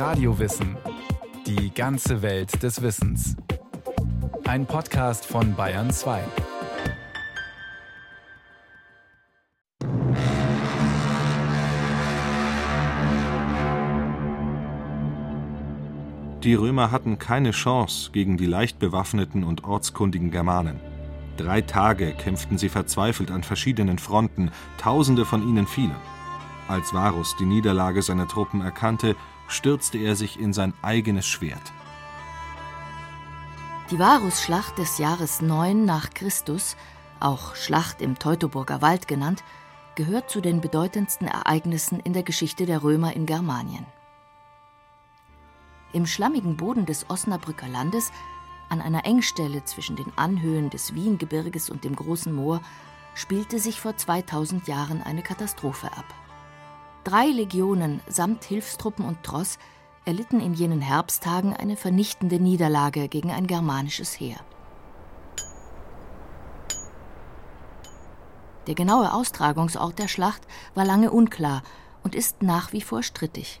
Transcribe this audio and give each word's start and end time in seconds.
Radiowissen. 0.00 0.78
Die 1.46 1.74
ganze 1.74 2.22
Welt 2.22 2.62
des 2.62 2.80
Wissens. 2.80 3.36
Ein 4.48 4.64
Podcast 4.64 5.26
von 5.26 5.54
Bayern 5.54 5.90
2. 5.90 6.22
Die 16.44 16.54
Römer 16.54 16.90
hatten 16.90 17.18
keine 17.18 17.50
Chance 17.50 18.10
gegen 18.12 18.38
die 18.38 18.46
leicht 18.46 18.78
bewaffneten 18.78 19.44
und 19.44 19.64
ortskundigen 19.64 20.30
Germanen. 20.30 20.80
Drei 21.36 21.60
Tage 21.60 22.12
kämpften 22.12 22.56
sie 22.56 22.70
verzweifelt 22.70 23.30
an 23.30 23.42
verschiedenen 23.42 23.98
Fronten, 23.98 24.50
tausende 24.78 25.26
von 25.26 25.46
ihnen 25.46 25.66
fielen. 25.66 25.94
Als 26.68 26.94
Varus 26.94 27.36
die 27.36 27.44
Niederlage 27.44 28.00
seiner 28.00 28.28
Truppen 28.28 28.62
erkannte, 28.62 29.14
stürzte 29.52 29.98
er 29.98 30.16
sich 30.16 30.38
in 30.38 30.52
sein 30.52 30.74
eigenes 30.82 31.26
Schwert. 31.26 31.72
Die 33.90 33.98
Varusschlacht 33.98 34.78
des 34.78 34.98
Jahres 34.98 35.40
9 35.42 35.84
nach 35.84 36.10
Christus, 36.10 36.76
auch 37.18 37.56
Schlacht 37.56 38.00
im 38.00 38.18
Teutoburger 38.18 38.82
Wald 38.82 39.08
genannt, 39.08 39.42
gehört 39.96 40.30
zu 40.30 40.40
den 40.40 40.60
bedeutendsten 40.60 41.26
Ereignissen 41.26 42.00
in 42.00 42.12
der 42.12 42.22
Geschichte 42.22 42.66
der 42.66 42.82
Römer 42.82 43.14
in 43.14 43.26
Germanien. 43.26 43.84
Im 45.92 46.06
schlammigen 46.06 46.56
Boden 46.56 46.86
des 46.86 47.10
Osnabrücker 47.10 47.66
Landes, 47.66 48.12
an 48.68 48.80
einer 48.80 49.04
Engstelle 49.04 49.64
zwischen 49.64 49.96
den 49.96 50.12
Anhöhen 50.16 50.70
des 50.70 50.94
Wiengebirges 50.94 51.68
und 51.68 51.82
dem 51.82 51.96
Großen 51.96 52.32
Moor, 52.32 52.62
spielte 53.14 53.58
sich 53.58 53.80
vor 53.80 53.96
2000 53.96 54.68
Jahren 54.68 55.02
eine 55.02 55.22
Katastrophe 55.22 55.88
ab. 55.88 56.06
Drei 57.04 57.28
Legionen 57.28 58.02
samt 58.06 58.44
Hilfstruppen 58.44 59.06
und 59.06 59.22
Tross 59.22 59.58
erlitten 60.04 60.40
in 60.40 60.52
jenen 60.52 60.82
Herbsttagen 60.82 61.54
eine 61.54 61.76
vernichtende 61.76 62.38
Niederlage 62.38 63.08
gegen 63.08 63.30
ein 63.30 63.46
germanisches 63.46 64.20
Heer. 64.20 64.36
Der 68.66 68.74
genaue 68.74 69.12
Austragungsort 69.12 69.98
der 69.98 70.08
Schlacht 70.08 70.42
war 70.74 70.84
lange 70.84 71.10
unklar 71.10 71.62
und 72.02 72.14
ist 72.14 72.42
nach 72.42 72.72
wie 72.72 72.82
vor 72.82 73.02
strittig. 73.02 73.60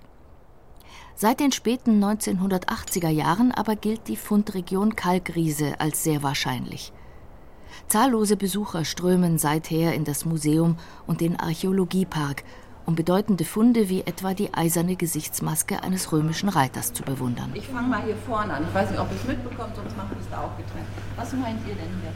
Seit 1.14 1.40
den 1.40 1.52
späten 1.52 2.02
1980er 2.02 3.08
Jahren 3.08 3.52
aber 3.52 3.74
gilt 3.74 4.08
die 4.08 4.16
Fundregion 4.16 4.96
Kalkriese 4.96 5.80
als 5.80 6.02
sehr 6.02 6.22
wahrscheinlich. 6.22 6.92
Zahllose 7.88 8.36
Besucher 8.36 8.84
strömen 8.84 9.38
seither 9.38 9.94
in 9.94 10.04
das 10.04 10.24
Museum 10.24 10.76
und 11.06 11.20
den 11.20 11.38
Archäologiepark 11.38 12.44
um 12.90 12.96
bedeutende 12.96 13.44
Funde 13.44 13.88
wie 13.88 14.00
etwa 14.00 14.34
die 14.34 14.52
eiserne 14.52 14.96
Gesichtsmaske 14.96 15.84
eines 15.84 16.10
römischen 16.10 16.48
Reiters 16.48 16.92
zu 16.92 17.04
bewundern. 17.04 17.52
Ich 17.54 17.68
fange 17.68 17.86
mal 17.86 18.02
hier 18.02 18.16
vorne 18.16 18.52
an. 18.52 18.64
Ich 18.64 18.74
weiß 18.74 18.90
nicht, 18.90 18.98
ob 18.98 19.08
ihr 19.12 19.16
es 19.16 19.28
mitbekommt, 19.28 19.76
sonst 19.76 19.96
machen 19.96 20.10
wir 20.10 20.20
es 20.20 20.28
da 20.28 20.38
auch 20.38 20.56
getrennt. 20.56 20.88
Was 21.14 21.32
meint 21.34 21.60
ihr 21.68 21.74
denn 21.76 21.86
hier? 22.02 22.12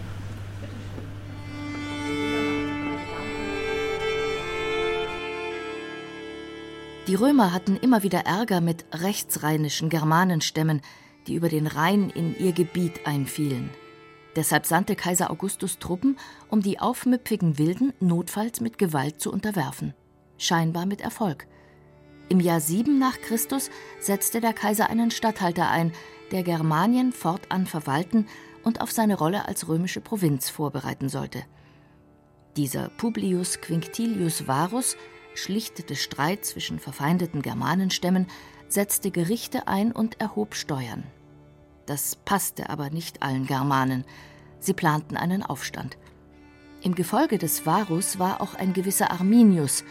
Die 7.06 7.14
Römer 7.14 7.52
hatten 7.52 7.76
immer 7.76 8.02
wieder 8.02 8.26
Ärger 8.26 8.60
mit 8.60 8.84
rechtsrheinischen 8.92 9.90
Germanenstämmen, 9.90 10.82
die 11.28 11.34
über 11.34 11.50
den 11.50 11.68
Rhein 11.68 12.10
in 12.10 12.36
ihr 12.36 12.50
Gebiet 12.50 13.06
einfielen. 13.06 13.70
Deshalb 14.34 14.66
sandte 14.66 14.96
Kaiser 14.96 15.30
Augustus 15.30 15.78
Truppen, 15.78 16.16
um 16.48 16.62
die 16.62 16.80
aufmüpfigen 16.80 17.58
Wilden 17.58 17.92
notfalls 18.00 18.60
mit 18.60 18.76
Gewalt 18.76 19.20
zu 19.20 19.32
unterwerfen 19.32 19.94
scheinbar 20.38 20.86
mit 20.86 21.00
Erfolg. 21.00 21.46
Im 22.28 22.40
Jahr 22.40 22.60
7 22.60 22.98
nach 22.98 23.20
Christus 23.20 23.70
setzte 24.00 24.40
der 24.40 24.52
Kaiser 24.52 24.88
einen 24.88 25.10
Statthalter 25.10 25.68
ein, 25.68 25.92
der 26.32 26.42
Germanien 26.42 27.12
fortan 27.12 27.66
verwalten 27.66 28.26
und 28.62 28.80
auf 28.80 28.90
seine 28.90 29.16
Rolle 29.16 29.46
als 29.46 29.68
römische 29.68 30.00
Provinz 30.00 30.48
vorbereiten 30.48 31.08
sollte. 31.08 31.44
Dieser 32.56 32.88
Publius 32.88 33.60
Quinctilius 33.60 34.46
Varus 34.46 34.96
schlichtete 35.34 35.96
Streit 35.96 36.44
zwischen 36.44 36.78
verfeindeten 36.78 37.42
Germanenstämmen, 37.42 38.26
setzte 38.68 39.10
Gerichte 39.10 39.68
ein 39.68 39.92
und 39.92 40.20
erhob 40.20 40.54
Steuern. 40.54 41.04
Das 41.86 42.16
passte 42.16 42.70
aber 42.70 42.90
nicht 42.90 43.22
allen 43.22 43.46
Germanen. 43.46 44.04
Sie 44.58 44.72
planten 44.72 45.16
einen 45.16 45.42
Aufstand. 45.42 45.98
Im 46.80 46.94
Gefolge 46.94 47.38
des 47.38 47.66
Varus 47.66 48.18
war 48.18 48.40
auch 48.40 48.54
ein 48.54 48.72
gewisser 48.72 49.10
Arminius, 49.10 49.84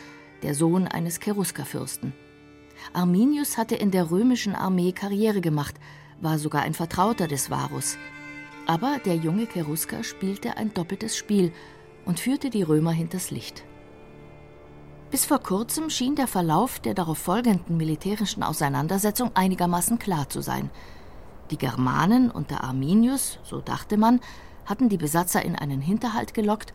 der 0.44 0.54
Sohn 0.54 0.88
eines 0.88 1.20
Cheruskerfürsten. 1.20 2.14
Arminius 2.94 3.58
hatte 3.58 3.76
in 3.76 3.92
der 3.92 4.12
römischen 4.12 4.56
Armee 4.56 4.92
Karriere 4.92 5.42
gemacht, 5.42 5.76
war 6.22 6.38
sogar 6.38 6.64
ein 6.64 6.74
Vertrauter 6.74 7.28
des 7.28 7.50
Varus. 7.50 7.98
Aber 8.68 9.00
der 9.06 9.16
junge 9.16 9.48
Cherusker 9.48 10.04
spielte 10.04 10.58
ein 10.58 10.74
doppeltes 10.74 11.18
Spiel 11.18 11.52
und 12.06 12.20
führte 12.20 12.50
die 12.50 12.64
Römer 12.64 12.92
hinters 12.92 13.32
Licht. 13.32 13.64
Bis 15.12 15.26
vor 15.26 15.40
kurzem 15.40 15.90
schien 15.90 16.16
der 16.16 16.28
Verlauf 16.28 16.80
der 16.80 16.94
darauf 16.94 17.18
folgenden 17.18 17.78
militärischen 17.78 18.42
Auseinandersetzung 18.42 19.32
einigermaßen 19.36 20.00
klar 20.00 20.30
zu 20.30 20.42
sein. 20.42 20.70
Die 21.52 21.58
Germanen 21.58 22.32
unter 22.32 22.64
Arminius, 22.64 23.38
so 23.44 23.62
dachte 23.62 23.98
man, 23.98 24.22
hatten 24.66 24.90
die 24.90 24.98
Besatzer 24.98 25.44
in 25.44 25.56
einen 25.56 25.82
Hinterhalt 25.82 26.34
gelockt 26.34 26.74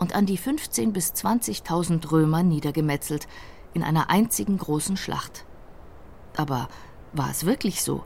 und 0.00 0.14
an 0.14 0.26
die 0.26 0.38
15.000 0.38 0.90
bis 0.90 1.12
20.000 1.12 2.10
Römer 2.10 2.42
niedergemetzelt 2.42 3.28
in 3.72 3.84
einer 3.84 4.10
einzigen 4.10 4.58
großen 4.58 4.96
Schlacht. 4.96 5.44
Aber 6.36 6.68
war 7.12 7.30
es 7.30 7.46
wirklich 7.46 7.82
so? 7.82 8.02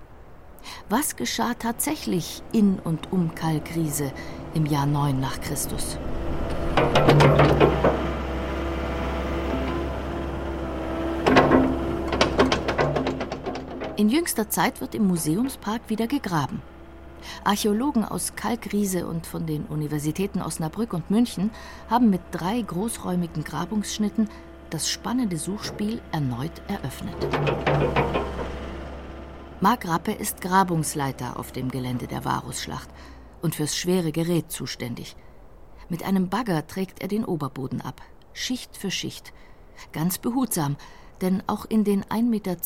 Was 0.89 1.17
geschah 1.17 1.55
tatsächlich 1.55 2.43
in 2.53 2.79
und 2.79 3.13
um 3.13 3.35
Kalkriese 3.35 4.13
im 4.55 4.67
Jahr 4.67 4.87
9 4.87 5.19
nach 5.19 5.41
Christus? 5.41 5.99
In 13.97 14.09
jüngster 14.09 14.51
Zeit 14.51 14.81
wird 14.81 14.95
im 14.95 15.07
Museumspark 15.07 15.83
wieder 15.89 16.07
gegraben. 16.07 16.63
Archäologen 17.45 18.05
aus 18.05 18.35
Kalkriese 18.37 19.07
und 19.07 19.27
von 19.27 19.47
den 19.47 19.65
Universitäten 19.67 20.43
Osnabrück 20.43 20.93
und 20.93 21.11
München 21.11 21.51
haben 21.89 22.11
mit 22.11 22.21
drei 22.31 22.61
großräumigen 22.61 23.45
Grabungsschnitten 23.45 24.29
das 24.71 24.91
spannende 24.91 25.37
Suchspiel 25.37 26.01
erneut 26.13 26.63
eröffnet. 26.69 27.15
Mark 29.61 29.87
Rappe 29.89 30.13
ist 30.13 30.41
Grabungsleiter 30.41 31.39
auf 31.39 31.53
dem 31.53 31.71
Gelände 31.71 32.07
der 32.07 32.25
Varusschlacht 32.25 32.89
und 33.41 33.55
fürs 33.55 33.77
schwere 33.77 34.13
Gerät 34.13 34.51
zuständig. 34.51 35.17
Mit 35.89 36.03
einem 36.03 36.29
Bagger 36.29 36.67
trägt 36.67 37.03
er 37.03 37.09
den 37.09 37.25
Oberboden 37.25 37.81
ab, 37.81 38.03
Schicht 38.33 38.77
für 38.77 38.91
Schicht. 38.91 39.33
Ganz 39.93 40.19
behutsam, 40.19 40.77
denn 41.21 41.43
auch 41.47 41.65
in 41.65 41.85
den 41.85 42.05
1,20 42.05 42.23
Meter 42.23 42.57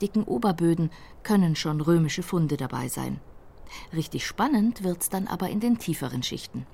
dicken 0.00 0.24
Oberböden 0.24 0.90
können 1.22 1.56
schon 1.56 1.80
römische 1.80 2.22
Funde 2.22 2.56
dabei 2.56 2.88
sein. 2.88 3.20
Richtig 3.94 4.26
spannend 4.26 4.82
wird 4.84 5.02
es 5.02 5.08
dann 5.08 5.26
aber 5.26 5.48
in 5.48 5.60
den 5.60 5.78
tieferen 5.78 6.22
Schichten. 6.22 6.66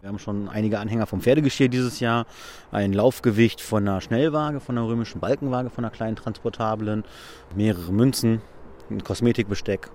Wir 0.00 0.08
haben 0.08 0.18
schon 0.18 0.48
einige 0.48 0.78
Anhänger 0.78 1.06
vom 1.06 1.20
Pferdegestier 1.20 1.68
dieses 1.68 1.98
Jahr, 1.98 2.26
ein 2.70 2.92
Laufgewicht 2.92 3.60
von 3.60 3.88
einer 3.88 4.00
Schnellwaage, 4.00 4.60
von 4.60 4.78
einer 4.78 4.86
römischen 4.86 5.20
Balkenwaage, 5.20 5.70
von 5.70 5.84
einer 5.84 5.90
kleinen 5.90 6.14
transportablen, 6.14 7.04
mehrere 7.56 7.92
Münzen, 7.92 8.40
ein 8.90 9.02
Kosmetikbesteck. 9.02 9.90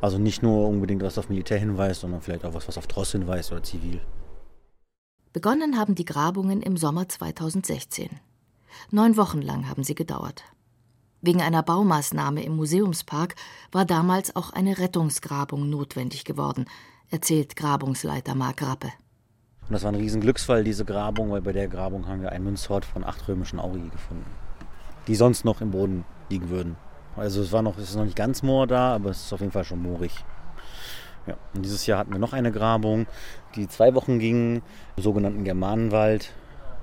Also 0.00 0.18
nicht 0.18 0.42
nur 0.42 0.66
unbedingt 0.68 1.02
was 1.02 1.18
auf 1.18 1.28
Militär 1.28 1.58
hinweist, 1.58 2.00
sondern 2.00 2.22
vielleicht 2.22 2.44
auch 2.44 2.54
was, 2.54 2.68
was 2.68 2.78
auf 2.78 2.86
Tross 2.86 3.12
hinweist 3.12 3.52
oder 3.52 3.62
zivil. 3.62 4.00
Begonnen 5.32 5.78
haben 5.78 5.94
die 5.94 6.04
Grabungen 6.04 6.62
im 6.62 6.76
Sommer 6.76 7.08
2016. 7.08 8.08
Neun 8.90 9.16
Wochen 9.16 9.42
lang 9.42 9.68
haben 9.68 9.84
sie 9.84 9.94
gedauert. 9.94 10.44
Wegen 11.26 11.40
einer 11.40 11.62
Baumaßnahme 11.62 12.44
im 12.44 12.54
Museumspark 12.54 13.34
war 13.72 13.86
damals 13.86 14.36
auch 14.36 14.52
eine 14.52 14.76
Rettungsgrabung 14.76 15.70
notwendig 15.70 16.26
geworden, 16.26 16.66
erzählt 17.10 17.56
Grabungsleiter 17.56 18.34
Mark 18.34 18.60
Rappe. 18.60 18.88
Und 19.62 19.72
das 19.72 19.84
war 19.84 19.92
ein 19.92 19.94
Riesenglücksfall, 19.94 20.64
diese 20.64 20.84
Grabung, 20.84 21.30
weil 21.30 21.40
bei 21.40 21.54
der 21.54 21.68
Grabung 21.68 22.08
haben 22.08 22.20
wir 22.20 22.30
einen 22.30 22.44
Münzhort 22.44 22.84
von 22.84 23.04
acht 23.04 23.26
römischen 23.26 23.58
Auri 23.58 23.88
gefunden, 23.88 24.26
die 25.06 25.14
sonst 25.14 25.46
noch 25.46 25.62
im 25.62 25.70
Boden 25.70 26.04
liegen 26.28 26.50
würden. 26.50 26.76
Also 27.16 27.40
es 27.40 27.52
war 27.52 27.62
noch, 27.62 27.78
es 27.78 27.88
ist 27.88 27.96
noch 27.96 28.04
nicht 28.04 28.16
ganz 28.16 28.42
Moor 28.42 28.66
da, 28.66 28.94
aber 28.94 29.08
es 29.08 29.24
ist 29.24 29.32
auf 29.32 29.40
jeden 29.40 29.52
Fall 29.52 29.64
schon 29.64 29.80
moorig. 29.80 30.12
Ja, 31.26 31.38
und 31.54 31.64
dieses 31.64 31.86
Jahr 31.86 32.00
hatten 32.00 32.12
wir 32.12 32.18
noch 32.18 32.34
eine 32.34 32.52
Grabung, 32.52 33.06
die 33.54 33.66
zwei 33.66 33.94
Wochen 33.94 34.18
ging, 34.18 34.60
im 34.98 35.02
sogenannten 35.02 35.44
Germanenwald 35.44 36.34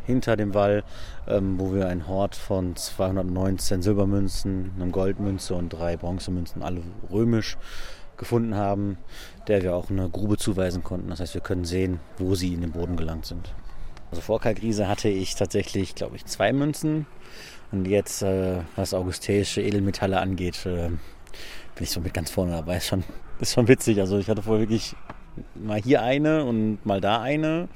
hinter 0.06 0.36
dem 0.36 0.53
Wall, 0.53 0.83
ähm, 1.27 1.59
wo 1.59 1.74
wir 1.74 1.88
einen 1.88 2.07
Hort 2.07 2.36
von 2.36 2.75
219 2.75 3.81
Silbermünzen, 3.81 4.71
einem 4.75 4.92
Goldmünze 4.92 5.56
und 5.56 5.69
drei 5.69 5.98
Bronzemünzen, 5.98 6.63
alle 6.63 6.81
römisch, 7.12 7.57
gefunden 8.18 8.56
haben, 8.56 8.98
der 9.48 9.63
wir 9.63 9.75
auch 9.75 9.89
eine 9.89 10.07
Grube 10.07 10.38
zuweisen 10.38 10.83
konnten. 10.83 11.09
Das 11.09 11.19
heißt, 11.19 11.33
wir 11.33 11.42
können 11.42 11.65
sehen, 11.65 12.00
wo 12.19 12.36
sie 12.36 12.53
in 12.53 12.62
den 12.62 12.71
Boden 12.71 12.95
gelangt 12.95 13.25
sind. 13.25 13.51
Also 14.12 14.21
vor 14.21 14.39
Kalkriese 14.39 14.88
hatte 14.88 15.09
ich 15.09 15.36
tatsächlich, 15.36 15.95
glaube 15.95 16.18
ich, 16.18 16.25
zwei 16.25 16.54
Münzen 16.54 17.07
Und 17.71 17.88
jetzt, 17.88 18.21
äh, 18.21 18.59
was 18.75 18.94
augustäische 18.94 19.62
Edelmetalle 19.62 20.19
angeht, 20.19 20.65
äh, 20.65 20.89
bin 20.89 21.83
ich 21.83 21.92
so 21.92 22.01
mit 22.01 22.13
ganz 22.13 22.30
vorne 22.30 22.51
dabei. 22.51 22.77
Ist 22.77 22.88
schon, 22.88 23.04
ist 23.39 23.54
schon 23.54 23.68
witzig. 23.68 24.00
Also 24.00 24.19
ich 24.19 24.30
hatte 24.30 24.44
vorher 24.44 24.62
wirklich 24.62 24.95
mal 25.56 25.81
hier 25.81 26.04
eine 26.04 26.44
und 26.44 26.86
mal 26.86 27.01
da 27.01 27.21
eine. 27.21 27.69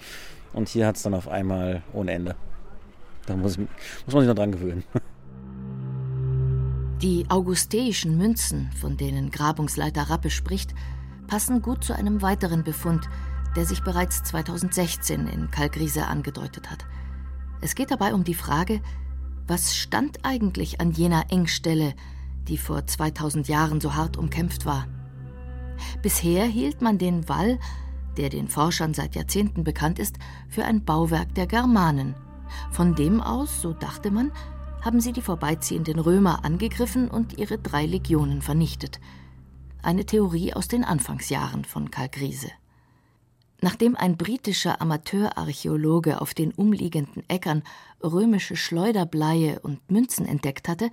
Und 0.55 0.69
hier 0.69 0.87
hat 0.87 0.95
es 0.95 1.03
dann 1.03 1.13
auf 1.13 1.27
einmal 1.27 1.83
ohne 1.91 2.13
Ende. 2.13 2.35
Da 3.25 3.35
muss, 3.35 3.57
muss 3.57 3.67
man 4.07 4.21
sich 4.21 4.29
noch 4.29 4.35
dran 4.35 4.53
gewöhnen. 4.53 4.85
Die 7.01 7.25
augusteischen 7.29 8.17
Münzen, 8.17 8.71
von 8.79 8.95
denen 8.95 9.31
Grabungsleiter 9.31 10.03
Rappe 10.03 10.29
spricht, 10.29 10.73
passen 11.27 11.61
gut 11.61 11.83
zu 11.83 11.93
einem 11.93 12.21
weiteren 12.21 12.63
Befund, 12.63 13.09
der 13.57 13.65
sich 13.65 13.83
bereits 13.83 14.23
2016 14.23 15.27
in 15.27 15.51
Kalkriese 15.51 16.07
angedeutet 16.07 16.71
hat. 16.71 16.85
Es 17.59 17.75
geht 17.75 17.91
dabei 17.91 18.13
um 18.13 18.23
die 18.23 18.33
Frage, 18.33 18.79
was 19.47 19.75
stand 19.75 20.19
eigentlich 20.23 20.79
an 20.79 20.91
jener 20.91 21.25
Engstelle, 21.31 21.95
die 22.47 22.57
vor 22.57 22.87
2000 22.87 23.49
Jahren 23.49 23.81
so 23.81 23.93
hart 23.93 24.15
umkämpft 24.15 24.65
war? 24.65 24.87
Bisher 26.01 26.45
hielt 26.45 26.81
man 26.81 26.97
den 26.97 27.27
Wall, 27.27 27.59
der 28.17 28.29
den 28.29 28.47
Forschern 28.47 28.93
seit 28.93 29.15
Jahrzehnten 29.15 29.63
bekannt 29.63 29.99
ist, 29.99 30.17
für 30.49 30.65
ein 30.65 30.83
Bauwerk 30.83 31.33
der 31.35 31.47
Germanen. 31.47 32.15
Von 32.71 32.95
dem 32.95 33.21
aus, 33.21 33.61
so 33.61 33.73
dachte 33.73 34.11
man, 34.11 34.31
haben 34.81 35.01
sie 35.01 35.13
die 35.13 35.21
vorbeiziehenden 35.21 35.99
Römer 35.99 36.45
angegriffen 36.45 37.09
und 37.09 37.37
ihre 37.37 37.57
drei 37.57 37.85
Legionen 37.85 38.41
vernichtet. 38.41 38.99
Eine 39.81 40.05
Theorie 40.05 40.53
aus 40.53 40.67
den 40.67 40.83
Anfangsjahren 40.83 41.65
von 41.65 41.91
Kalkriese. 41.91 42.49
Nachdem 43.61 43.95
ein 43.95 44.17
britischer 44.17 44.81
Amateurarchäologe 44.81 46.21
auf 46.21 46.33
den 46.33 46.51
umliegenden 46.51 47.23
Äckern 47.29 47.63
römische 48.03 48.55
Schleuderbleie 48.55 49.59
und 49.59 49.89
Münzen 49.89 50.25
entdeckt 50.27 50.67
hatte, 50.67 50.91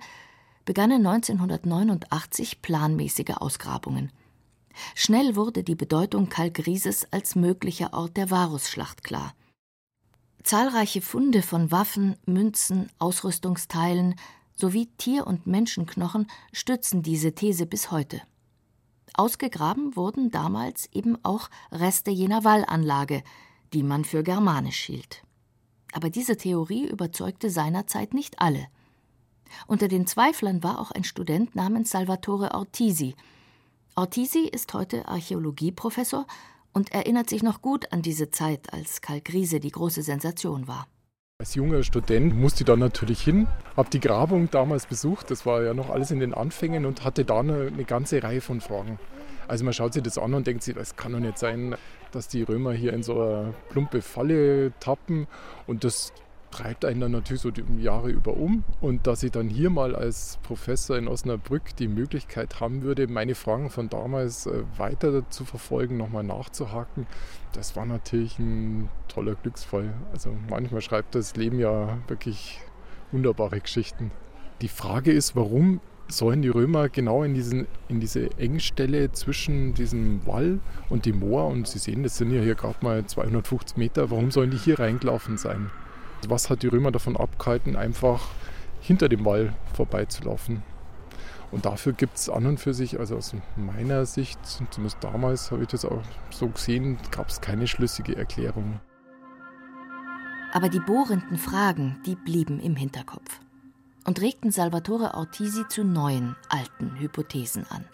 begannen 0.65 1.05
1989 1.05 2.61
planmäßige 2.61 3.35
Ausgrabungen. 3.37 4.11
Schnell 4.95 5.35
wurde 5.35 5.63
die 5.63 5.75
Bedeutung 5.75 6.29
Kalkrieses 6.29 7.07
als 7.11 7.35
möglicher 7.35 7.93
Ort 7.93 8.17
der 8.17 8.31
Varusschlacht 8.31 9.03
klar. 9.03 9.33
Zahlreiche 10.43 11.01
Funde 11.01 11.41
von 11.41 11.71
Waffen, 11.71 12.17
Münzen, 12.25 12.89
Ausrüstungsteilen 12.99 14.15
sowie 14.55 14.89
Tier- 14.97 15.25
und 15.25 15.47
Menschenknochen 15.47 16.27
stützen 16.51 17.01
diese 17.01 17.33
These 17.33 17.65
bis 17.65 17.91
heute. 17.91 18.21
Ausgegraben 19.13 19.95
wurden 19.95 20.31
damals 20.31 20.89
eben 20.91 21.17
auch 21.23 21.49
Reste 21.71 22.11
jener 22.11 22.43
Wallanlage, 22.43 23.23
die 23.73 23.83
man 23.83 24.05
für 24.05 24.23
germanisch 24.23 24.83
hielt. 24.83 25.23
Aber 25.93 26.09
diese 26.09 26.37
Theorie 26.37 26.87
überzeugte 26.87 27.49
seinerzeit 27.49 28.13
nicht 28.13 28.39
alle. 28.41 28.67
Unter 29.67 29.87
den 29.87 30.07
Zweiflern 30.07 30.63
war 30.63 30.79
auch 30.79 30.91
ein 30.91 31.03
Student 31.03 31.55
namens 31.55 31.91
Salvatore 31.91 32.53
Ortisi. 32.55 33.15
Ortisi 33.95 34.47
ist 34.51 34.73
heute 34.73 35.07
Archäologieprofessor 35.07 36.25
und 36.73 36.91
erinnert 36.91 37.29
sich 37.29 37.43
noch 37.43 37.61
gut 37.61 37.91
an 37.93 38.01
diese 38.01 38.31
Zeit, 38.31 38.73
als 38.73 39.01
Kalkriese 39.01 39.59
die 39.59 39.69
große 39.69 40.01
Sensation 40.01 40.67
war. 40.67 40.87
Als 41.39 41.53
junger 41.53 41.83
Student 41.83 42.35
musste 42.35 42.63
ich 42.63 42.65
da 42.65 42.75
natürlich 42.75 43.21
hin, 43.21 43.47
habe 43.77 43.91
die 43.91 43.99
Grabung 43.99 44.49
damals 44.49 44.87
besucht, 44.87 45.29
das 45.29 45.45
war 45.45 45.61
ja 45.61 45.75
noch 45.75 45.91
alles 45.91 46.09
in 46.09 46.19
den 46.19 46.33
Anfängen 46.33 46.85
und 46.85 47.03
hatte 47.03 47.23
da 47.23 47.41
eine, 47.41 47.67
eine 47.67 47.83
ganze 47.83 48.23
Reihe 48.23 48.41
von 48.41 48.61
Fragen. 48.61 48.97
Also 49.47 49.63
man 49.63 49.73
schaut 49.75 49.93
sich 49.93 50.01
das 50.01 50.17
an 50.17 50.33
und 50.33 50.47
denkt 50.47 50.63
sich, 50.63 50.73
das 50.73 50.95
kann 50.95 51.11
doch 51.11 51.19
nicht 51.19 51.37
sein, 51.37 51.75
dass 52.11 52.27
die 52.27 52.41
Römer 52.41 52.73
hier 52.73 52.93
in 52.93 53.03
so 53.03 53.21
eine 53.21 53.53
plumpe 53.69 54.01
Falle 54.01 54.71
tappen 54.79 55.27
und 55.67 55.83
das 55.83 56.13
treibt 56.53 56.85
einen 56.85 57.01
dann 57.01 57.11
natürlich 57.11 57.41
so 57.41 57.51
die 57.51 57.63
Jahre 57.81 58.11
über 58.11 58.37
um. 58.37 58.63
Und 58.79 59.07
dass 59.07 59.23
ich 59.23 59.31
dann 59.31 59.49
hier 59.49 59.69
mal 59.69 59.95
als 59.95 60.37
Professor 60.43 60.97
in 60.97 61.07
Osnabrück 61.07 61.75
die 61.77 61.87
Möglichkeit 61.87 62.59
haben 62.59 62.83
würde, 62.83 63.07
meine 63.07 63.33
Fragen 63.33 63.69
von 63.69 63.89
damals 63.89 64.45
äh, 64.45 64.63
weiter 64.77 65.29
zu 65.29 65.45
verfolgen, 65.45 65.97
nochmal 65.97 66.23
nachzuhaken, 66.23 67.07
das 67.53 67.75
war 67.75 67.85
natürlich 67.85 68.37
ein 68.37 68.89
toller 69.07 69.35
Glücksfall. 69.35 69.93
Also 70.11 70.35
manchmal 70.49 70.81
schreibt 70.81 71.15
das 71.15 71.35
Leben 71.35 71.59
ja 71.59 71.97
wirklich 72.07 72.59
wunderbare 73.11 73.59
Geschichten. 73.59 74.11
Die 74.61 74.67
Frage 74.67 75.11
ist, 75.11 75.35
warum 75.35 75.81
sollen 76.07 76.41
die 76.41 76.49
Römer 76.49 76.89
genau 76.89 77.23
in, 77.23 77.33
diesen, 77.33 77.67
in 77.87 77.99
diese 77.99 78.37
Engstelle 78.37 79.11
zwischen 79.11 79.73
diesem 79.73 80.25
Wall 80.27 80.59
und 80.89 81.05
dem 81.05 81.19
Moor, 81.19 81.47
und 81.47 81.67
Sie 81.67 81.79
sehen, 81.79 82.03
das 82.03 82.17
sind 82.17 82.31
ja 82.31 82.41
hier 82.41 82.55
gerade 82.55 82.77
mal 82.81 83.05
250 83.05 83.77
Meter, 83.77 84.11
warum 84.11 84.29
sollen 84.29 84.51
die 84.51 84.57
hier 84.57 84.79
reingelaufen 84.79 85.37
sein? 85.37 85.71
Was 86.29 86.49
hat 86.49 86.63
die 86.63 86.67
Römer 86.67 86.91
davon 86.91 87.17
abgehalten, 87.17 87.75
einfach 87.75 88.21
hinter 88.81 89.09
dem 89.09 89.25
Wall 89.25 89.53
vorbeizulaufen? 89.73 90.63
Und 91.51 91.65
dafür 91.65 91.93
gibt 91.93 92.17
es 92.17 92.29
an 92.29 92.47
und 92.47 92.59
für 92.59 92.73
sich, 92.73 92.99
also 92.99 93.15
aus 93.15 93.35
meiner 93.55 94.07
Sicht, 94.07 94.39
zumindest 94.43 94.97
damals 95.01 95.51
habe 95.51 95.61
ich 95.61 95.67
das 95.67 95.85
auch 95.85 96.01
so 96.31 96.47
gesehen, 96.47 96.97
gab 97.11 97.29
es 97.29 97.41
keine 97.41 97.67
schlüssige 97.67 98.15
Erklärung. 98.15 98.79
Aber 100.51 100.69
die 100.69 100.79
bohrenden 100.79 101.37
Fragen, 101.37 101.99
die 102.05 102.15
blieben 102.15 102.59
im 102.59 102.75
Hinterkopf 102.75 103.39
und 104.05 104.19
regten 104.19 104.51
Salvatore 104.51 105.13
Ortisi 105.13 105.67
zu 105.67 105.83
neuen, 105.83 106.35
alten 106.49 106.99
Hypothesen 106.99 107.65
an. 107.69 107.85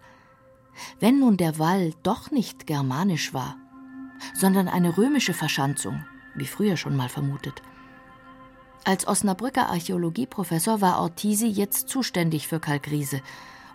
Wenn 0.99 1.19
nun 1.19 1.37
der 1.37 1.59
Wall 1.59 1.93
doch 2.03 2.31
nicht 2.31 2.65
germanisch 2.65 3.33
war, 3.33 3.57
sondern 4.33 4.67
eine 4.67 4.97
römische 4.97 5.33
Verschanzung, 5.33 6.05
wie 6.35 6.47
früher 6.47 6.77
schon 6.77 6.95
mal 6.95 7.09
vermutet, 7.09 7.61
als 8.85 9.07
Osnabrücker 9.07 9.69
Archäologieprofessor 9.69 10.81
war 10.81 10.99
Ortisi 10.99 11.47
jetzt 11.47 11.89
zuständig 11.89 12.47
für 12.47 12.59
Kalkriese 12.59 13.21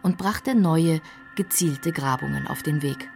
und 0.03 0.19
brachte 0.19 0.55
neue, 0.55 1.01
gezielte 1.37 1.93
Grabungen 1.93 2.47
auf 2.47 2.63
den 2.63 2.83
Weg. 2.83 3.09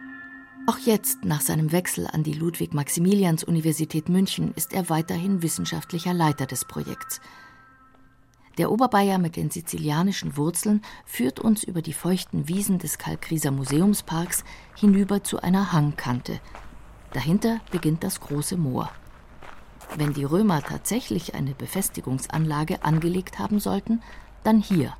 Auch 0.67 0.77
jetzt, 0.77 1.25
nach 1.25 1.41
seinem 1.41 1.71
Wechsel 1.71 2.05
an 2.05 2.23
die 2.23 2.33
Ludwig-Maximilians-Universität 2.33 4.07
München, 4.07 4.53
ist 4.55 4.73
er 4.73 4.89
weiterhin 4.89 5.41
wissenschaftlicher 5.41 6.13
Leiter 6.13 6.45
des 6.45 6.65
Projekts. 6.65 7.21
Der 8.59 8.71
Oberbayer 8.71 9.17
mit 9.17 9.35
den 9.35 9.49
sizilianischen 9.49 10.37
Wurzeln 10.37 10.81
führt 11.05 11.39
uns 11.39 11.63
über 11.63 11.81
die 11.81 11.93
feuchten 11.93 12.47
Wiesen 12.47 12.77
des 12.77 12.97
Kalkrieser 12.97 13.51
Museumsparks 13.51 14.43
hinüber 14.75 15.23
zu 15.23 15.41
einer 15.41 15.71
Hangkante. 15.71 16.39
Dahinter 17.13 17.61
beginnt 17.71 18.03
das 18.03 18.19
große 18.19 18.57
Moor. 18.57 18.91
Wenn 19.95 20.13
die 20.13 20.23
Römer 20.23 20.61
tatsächlich 20.61 21.35
eine 21.35 21.53
Befestigungsanlage 21.55 22.83
angelegt 22.83 23.39
haben 23.39 23.59
sollten, 23.59 24.01
dann 24.43 24.61
hier. 24.61 24.93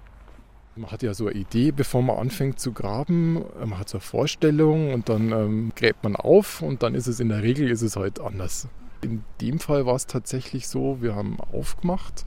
Man 0.75 0.91
hat 0.91 1.03
ja 1.03 1.13
so 1.13 1.27
eine 1.27 1.36
Idee, 1.36 1.71
bevor 1.71 2.01
man 2.01 2.18
anfängt 2.18 2.59
zu 2.59 2.71
graben. 2.71 3.44
Man 3.59 3.78
hat 3.78 3.90
so 3.90 3.97
eine 3.97 4.02
Vorstellung 4.02 4.94
und 4.94 5.09
dann 5.09 5.31
ähm, 5.31 5.71
gräbt 5.75 6.04
man 6.04 6.16
auf 6.16 6.61
und 6.61 6.83
dann 6.83 6.95
ist 6.95 7.07
es 7.07 7.19
in 7.19 7.30
der 7.30 7.44
Regel 7.44 7.69
ist 7.69 7.81
es 7.81 7.95
halt 7.95 8.19
anders. 8.19 8.68
In 9.02 9.23
dem 9.42 9.59
Fall 9.59 9.85
war 9.85 9.95
es 9.95 10.07
tatsächlich 10.07 10.68
so, 10.68 11.02
wir 11.02 11.16
haben 11.16 11.37
aufgemacht 11.52 12.25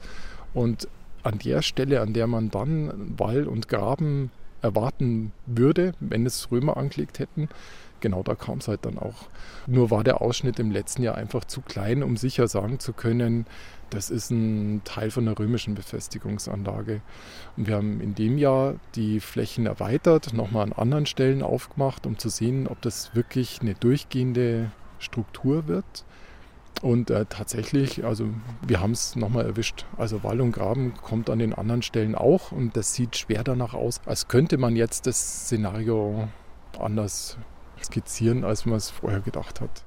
und 0.53 0.87
an 1.23 1.39
der 1.39 1.61
Stelle, 1.61 2.01
an 2.01 2.13
der 2.13 2.27
man 2.27 2.49
dann 2.49 3.17
Wall 3.17 3.47
und 3.47 3.67
Graben 3.67 4.31
erwarten 4.61 5.31
würde, 5.45 5.93
wenn 5.99 6.25
es 6.25 6.51
Römer 6.51 6.77
angelegt 6.77 7.19
hätten, 7.19 7.49
genau 8.03 8.21
da 8.21 8.35
kam 8.35 8.59
es 8.59 8.67
halt 8.67 8.85
dann 8.85 8.99
auch. 8.99 9.29
Nur 9.65 9.89
war 9.89 10.03
der 10.03 10.21
Ausschnitt 10.21 10.59
im 10.59 10.69
letzten 10.69 11.01
Jahr 11.01 11.15
einfach 11.15 11.45
zu 11.45 11.61
klein, 11.61 12.03
um 12.03 12.17
sicher 12.17 12.47
sagen 12.47 12.77
zu 12.77 12.93
können, 12.93 13.47
das 13.89 14.09
ist 14.09 14.29
ein 14.29 14.81
Teil 14.83 15.09
von 15.09 15.25
der 15.25 15.39
römischen 15.39 15.73
Befestigungsanlage. 15.73 17.01
Und 17.55 17.67
wir 17.67 17.75
haben 17.75 18.01
in 18.01 18.13
dem 18.13 18.37
Jahr 18.37 18.75
die 18.95 19.19
Flächen 19.19 19.65
erweitert, 19.65 20.33
nochmal 20.33 20.63
an 20.63 20.73
anderen 20.73 21.05
Stellen 21.05 21.41
aufgemacht, 21.41 22.05
um 22.05 22.17
zu 22.17 22.29
sehen, 22.29 22.67
ob 22.67 22.81
das 22.81 23.15
wirklich 23.15 23.61
eine 23.61 23.73
durchgehende 23.75 24.71
Struktur 24.99 25.67
wird. 25.67 26.05
Und 26.81 27.09
äh, 27.09 27.25
tatsächlich, 27.29 28.03
also 28.03 28.27
wir 28.67 28.81
haben 28.81 28.91
es 28.91 29.15
nochmal 29.15 29.45
erwischt. 29.45 29.85
Also 29.97 30.23
Wall 30.23 30.41
und 30.41 30.51
Graben 30.51 30.95
kommt 30.95 31.29
an 31.29 31.39
den 31.39 31.53
anderen 31.53 31.83
Stellen 31.83 32.15
auch 32.15 32.51
und 32.51 32.75
das 32.75 32.93
sieht 32.93 33.15
schwer 33.15 33.43
danach 33.43 33.73
aus, 33.73 34.01
als 34.05 34.27
könnte 34.27 34.57
man 34.57 34.75
jetzt 34.75 35.07
das 35.07 35.45
Szenario 35.45 36.27
anders 36.79 37.37
skizzieren, 37.85 38.43
als 38.43 38.65
man 38.65 38.75
es 38.75 38.89
vorher 38.89 39.21
gedacht 39.21 39.61
hat. 39.61 39.85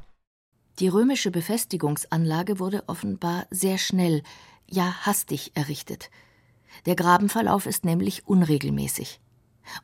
Die 0.79 0.89
römische 0.89 1.31
Befestigungsanlage 1.31 2.59
wurde 2.59 2.85
offenbar 2.87 3.47
sehr 3.51 3.79
schnell, 3.79 4.23
ja 4.69 5.07
hastig 5.07 5.53
errichtet. 5.55 6.11
Der 6.85 6.97
Grabenverlauf 6.97 7.67
ist 7.67 7.85
nämlich 7.85 8.27
unregelmäßig. 8.27 9.21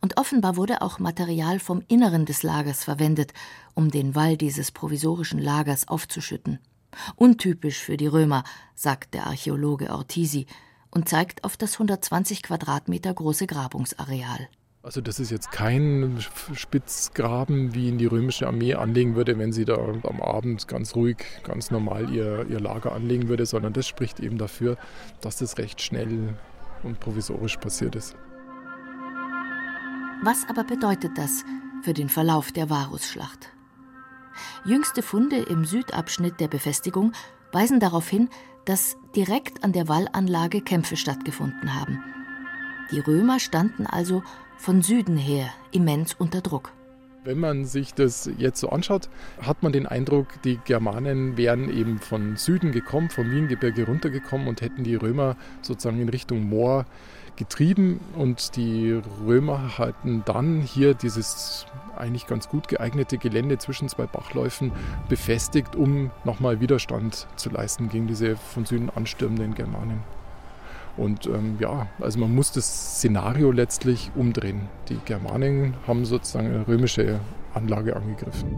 Und 0.01 0.19
offenbar 0.19 0.57
wurde 0.57 0.83
auch 0.83 0.99
Material 0.99 1.59
vom 1.59 1.83
Inneren 1.89 2.27
des 2.27 2.43
Lagers 2.43 2.85
verwendet, 2.85 3.33
um 3.75 3.91
den 3.91 4.15
Wall 4.15 4.37
dieses 4.37 4.71
provisorischen 4.71 5.41
Lagers 5.41 5.89
aufzuschütten. 5.89 6.59
Untypisch 7.17 7.79
für 7.79 7.97
die 7.97 8.07
Römer, 8.07 8.45
sagt 8.75 9.15
der 9.15 9.27
Archäologe 9.27 9.91
Ortisi 9.91 10.47
und 10.91 11.09
zeigt 11.09 11.43
auf 11.43 11.57
das 11.57 11.75
120 11.75 12.43
Quadratmeter 12.43 13.15
große 13.15 13.47
Grabungsareal. 13.47 14.49
Also 14.85 15.01
das 15.01 15.21
ist 15.21 15.31
jetzt 15.31 15.53
kein 15.53 16.19
Spitzgraben, 16.55 17.73
wie 17.73 17.87
ihn 17.87 17.99
die 17.99 18.07
römische 18.07 18.49
Armee 18.49 18.75
anlegen 18.75 19.15
würde, 19.15 19.39
wenn 19.39 19.53
sie 19.53 19.65
da 19.65 19.77
am 19.77 20.21
Abend 20.21 20.67
ganz 20.67 20.97
ruhig, 20.97 21.19
ganz 21.45 21.71
normal 21.71 22.11
ihr, 22.11 22.47
ihr 22.49 22.59
Lager 22.59 22.93
anlegen 22.93 23.29
würde, 23.29 23.47
sondern 23.47 23.73
das 23.73 23.87
spricht 23.87 24.19
eben 24.19 24.39
dafür, 24.39 24.77
dass 25.21 25.37
das 25.37 25.57
recht 25.59 25.81
schnell 25.81 26.35
und 26.83 26.99
provisorisch 26.99 27.59
passiert 27.59 27.95
ist. 27.95 28.17
Was 30.25 30.49
aber 30.49 30.65
bedeutet 30.65 31.13
das 31.17 31.45
für 31.83 31.95
den 31.95 32.09
Verlauf 32.09 32.51
der 32.51 32.69
Varusschlacht? 32.69 33.51
Jüngste 34.65 35.03
Funde 35.03 35.37
im 35.37 35.65
Südabschnitt 35.65 36.41
der 36.41 36.49
Befestigung 36.49 37.13
weisen 37.53 37.79
darauf 37.79 38.09
hin, 38.09 38.31
dass 38.65 38.97
direkt 39.15 39.63
an 39.63 39.73
der 39.73 39.87
Wallanlage 39.87 40.61
Kämpfe 40.61 40.97
stattgefunden 40.97 41.79
haben. 41.79 42.03
Die 42.93 43.01
Römer 43.01 43.41
standen 43.41 43.87
also 43.87 44.23
von 44.59 44.83
Süden 44.83 45.17
her 45.17 45.49
immens 45.71 46.13
unter 46.13 46.43
Druck. 46.43 46.73
Wenn 47.25 47.39
man 47.39 47.65
sich 47.65 47.95
das 47.95 48.29
jetzt 48.37 48.61
so 48.61 48.69
anschaut, 48.69 49.09
hat 49.41 49.63
man 49.63 49.73
den 49.73 49.87
Eindruck, 49.87 50.27
die 50.43 50.59
Germanen 50.65 51.39
wären 51.39 51.73
eben 51.73 52.01
von 52.01 52.37
Süden 52.37 52.71
gekommen, 52.71 53.09
vom 53.09 53.31
Wiengebirge 53.31 53.87
runtergekommen 53.87 54.47
und 54.47 54.61
hätten 54.61 54.85
die 54.85 54.97
Römer 54.97 55.37
sozusagen 55.63 56.01
in 56.01 56.09
Richtung 56.11 56.49
Moor 56.49 56.85
getrieben. 57.37 58.01
Und 58.15 58.57
die 58.57 59.01
Römer 59.25 59.79
hatten 59.79 60.23
dann 60.27 60.61
hier 60.61 60.93
dieses 60.93 61.65
eigentlich 61.97 62.27
ganz 62.27 62.49
gut 62.49 62.69
geeignete 62.69 63.17
Gelände 63.17 63.57
zwischen 63.57 63.89
zwei 63.89 64.07
Bachläufen 64.07 64.71
befestigt, 65.09 65.77
um 65.77 66.11
nochmal 66.25 66.61
Widerstand 66.61 67.27
zu 67.37 67.49
leisten 67.49 67.89
gegen 67.89 68.07
diese 68.07 68.37
von 68.37 68.67
Süden 68.67 68.91
anstürmenden 68.91 69.55
Germanen. 69.55 70.01
Und 70.97 71.27
ähm, 71.27 71.57
ja, 71.59 71.89
also 72.01 72.19
man 72.19 72.35
muss 72.35 72.53
das 72.53 72.97
Szenario 72.97 73.51
letztlich 73.51 74.11
umdrehen. 74.15 74.69
Die 74.89 74.99
Germanen 75.05 75.75
haben 75.87 76.05
sozusagen 76.05 76.49
eine 76.49 76.69
römische 76.69 77.21
Anlage 77.55 77.97
angegriffen. 77.97 78.57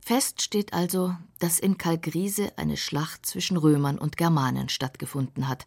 Fest 0.00 0.42
steht 0.42 0.74
also, 0.74 1.14
dass 1.38 1.58
in 1.58 1.78
Kalkriese 1.78 2.52
eine 2.56 2.76
Schlacht 2.76 3.24
zwischen 3.24 3.56
Römern 3.56 3.98
und 3.98 4.16
Germanen 4.16 4.68
stattgefunden 4.68 5.48
hat, 5.48 5.64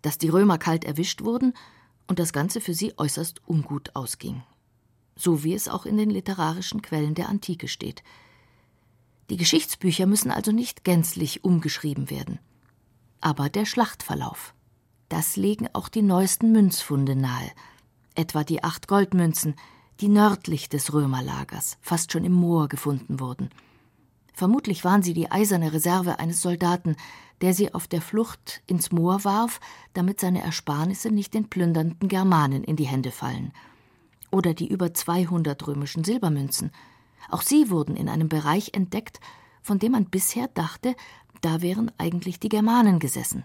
dass 0.00 0.18
die 0.18 0.28
Römer 0.28 0.56
kalt 0.56 0.84
erwischt 0.84 1.22
wurden 1.22 1.52
und 2.06 2.18
das 2.18 2.32
Ganze 2.32 2.60
für 2.60 2.72
sie 2.72 2.94
äußerst 2.96 3.42
ungut 3.46 3.94
ausging. 3.94 4.42
So 5.14 5.44
wie 5.44 5.54
es 5.54 5.68
auch 5.68 5.86
in 5.86 5.96
den 5.96 6.10
literarischen 6.10 6.82
Quellen 6.82 7.14
der 7.14 7.28
Antike 7.28 7.68
steht. 7.68 8.02
Die 9.28 9.36
Geschichtsbücher 9.36 10.06
müssen 10.06 10.30
also 10.30 10.52
nicht 10.52 10.84
gänzlich 10.84 11.42
umgeschrieben 11.44 12.10
werden 12.10 12.38
aber 13.20 13.48
der 13.48 13.64
Schlachtverlauf. 13.64 14.54
Das 15.08 15.36
legen 15.36 15.68
auch 15.72 15.88
die 15.88 16.02
neuesten 16.02 16.52
Münzfunde 16.52 17.14
nahe, 17.14 17.50
etwa 18.14 18.44
die 18.44 18.64
acht 18.64 18.88
Goldmünzen, 18.88 19.54
die 20.00 20.08
nördlich 20.08 20.68
des 20.68 20.92
Römerlagers, 20.92 21.78
fast 21.80 22.12
schon 22.12 22.24
im 22.24 22.32
Moor 22.32 22.68
gefunden 22.68 23.20
wurden. 23.20 23.50
Vermutlich 24.34 24.84
waren 24.84 25.02
sie 25.02 25.14
die 25.14 25.30
eiserne 25.30 25.72
Reserve 25.72 26.18
eines 26.18 26.42
Soldaten, 26.42 26.96
der 27.40 27.54
sie 27.54 27.72
auf 27.72 27.86
der 27.86 28.02
Flucht 28.02 28.62
ins 28.66 28.92
Moor 28.92 29.24
warf, 29.24 29.60
damit 29.94 30.20
seine 30.20 30.42
Ersparnisse 30.42 31.10
nicht 31.10 31.34
den 31.34 31.48
plündernden 31.48 32.08
Germanen 32.08 32.64
in 32.64 32.76
die 32.76 32.86
Hände 32.86 33.12
fallen. 33.12 33.52
Oder 34.30 34.54
die 34.54 34.68
über 34.68 34.92
200 34.92 35.66
römischen 35.66 36.04
Silbermünzen. 36.04 36.70
Auch 37.30 37.42
sie 37.42 37.70
wurden 37.70 37.96
in 37.96 38.08
einem 38.08 38.28
Bereich 38.28 38.70
entdeckt, 38.74 39.20
von 39.62 39.78
dem 39.78 39.92
man 39.92 40.06
bisher 40.06 40.48
dachte, 40.48 40.94
da 41.40 41.62
wären 41.62 41.90
eigentlich 41.98 42.40
die 42.40 42.48
Germanen 42.48 42.98
gesessen. 42.98 43.44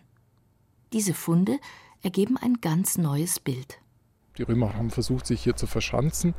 Diese 0.93 1.13
Funde 1.13 1.60
ergeben 2.03 2.38
ein 2.38 2.57
ganz 2.62 2.98
neues 2.98 3.39
Bild. 3.39 3.79
Die 4.38 4.43
Römer 4.43 4.74
haben 4.74 4.89
versucht, 4.89 5.27
sich 5.27 5.43
hier 5.43 5.55
zu 5.55 5.67
verschanzen 5.67 6.33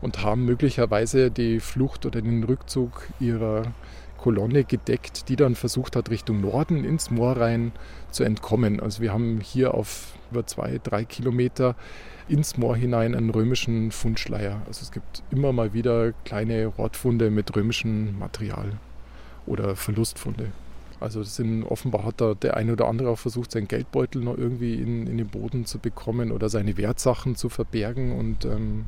und 0.00 0.22
haben 0.22 0.44
möglicherweise 0.44 1.30
die 1.30 1.60
Flucht 1.60 2.06
oder 2.06 2.22
den 2.22 2.42
Rückzug 2.42 3.08
ihrer 3.20 3.74
Kolonne 4.16 4.64
gedeckt, 4.64 5.28
die 5.28 5.36
dann 5.36 5.54
versucht 5.54 5.96
hat, 5.96 6.08
Richtung 6.08 6.40
Norden 6.40 6.84
ins 6.84 7.10
Moor 7.10 7.36
rein 7.36 7.72
zu 8.10 8.24
entkommen. 8.24 8.80
Also 8.80 9.02
wir 9.02 9.12
haben 9.12 9.40
hier 9.40 9.74
auf 9.74 10.14
über 10.30 10.46
zwei, 10.46 10.80
drei 10.82 11.04
Kilometer 11.04 11.76
ins 12.26 12.56
Moor 12.56 12.74
hinein 12.74 13.14
einen 13.14 13.28
römischen 13.28 13.90
Fundschleier. 13.90 14.62
Also 14.66 14.80
es 14.82 14.92
gibt 14.92 15.22
immer 15.30 15.52
mal 15.52 15.74
wieder 15.74 16.12
kleine 16.24 16.66
Rotfunde 16.66 17.30
mit 17.30 17.54
römischem 17.54 18.18
Material 18.18 18.72
oder 19.44 19.76
Verlustfunde. 19.76 20.52
Also 21.04 21.22
sind, 21.22 21.64
offenbar 21.64 22.04
hat 22.04 22.22
da 22.22 22.32
der 22.32 22.56
eine 22.56 22.72
oder 22.72 22.88
andere 22.88 23.10
auch 23.10 23.18
versucht, 23.18 23.52
seinen 23.52 23.68
Geldbeutel 23.68 24.22
noch 24.22 24.38
irgendwie 24.38 24.74
in, 24.74 25.06
in 25.06 25.18
den 25.18 25.28
Boden 25.28 25.66
zu 25.66 25.78
bekommen 25.78 26.32
oder 26.32 26.48
seine 26.48 26.78
Wertsachen 26.78 27.36
zu 27.36 27.50
verbergen 27.50 28.18
und 28.18 28.46
ähm, 28.46 28.86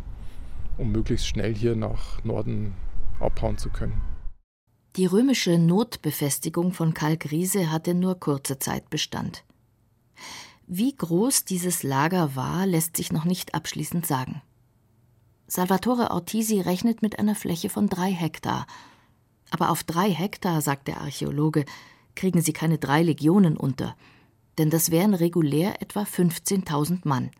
um 0.78 0.92
möglichst 0.92 1.26
schnell 1.26 1.54
hier 1.54 1.76
nach 1.76 2.24
Norden 2.24 2.72
abhauen 3.20 3.58
zu 3.58 3.68
können. 3.68 4.00
Die 4.96 5.04
römische 5.04 5.58
Notbefestigung 5.58 6.72
von 6.72 6.94
Kalkriese 6.94 7.70
hatte 7.70 7.92
nur 7.92 8.18
kurze 8.18 8.58
Zeit 8.58 8.88
Bestand. 8.88 9.44
Wie 10.66 10.96
groß 10.96 11.44
dieses 11.44 11.82
Lager 11.82 12.34
war, 12.34 12.64
lässt 12.64 12.96
sich 12.96 13.12
noch 13.12 13.26
nicht 13.26 13.54
abschließend 13.54 14.06
sagen. 14.06 14.40
Salvatore 15.48 16.12
Ortisi 16.12 16.62
rechnet 16.62 17.02
mit 17.02 17.18
einer 17.18 17.34
Fläche 17.34 17.68
von 17.68 17.90
drei 17.90 18.10
Hektar. 18.10 18.66
Aber 19.50 19.68
auf 19.68 19.84
drei 19.84 20.10
Hektar, 20.10 20.62
sagt 20.62 20.88
der 20.88 21.02
Archäologe, 21.02 21.66
kriegen 22.16 22.40
sie 22.40 22.52
keine 22.52 22.78
drei 22.78 23.02
Legionen 23.02 23.56
unter, 23.56 23.94
denn 24.58 24.70
das 24.70 24.90
wären 24.90 25.14
regulär 25.14 25.80
etwa 25.80 26.02
15.000 26.02 27.00
Mann. 27.04 27.30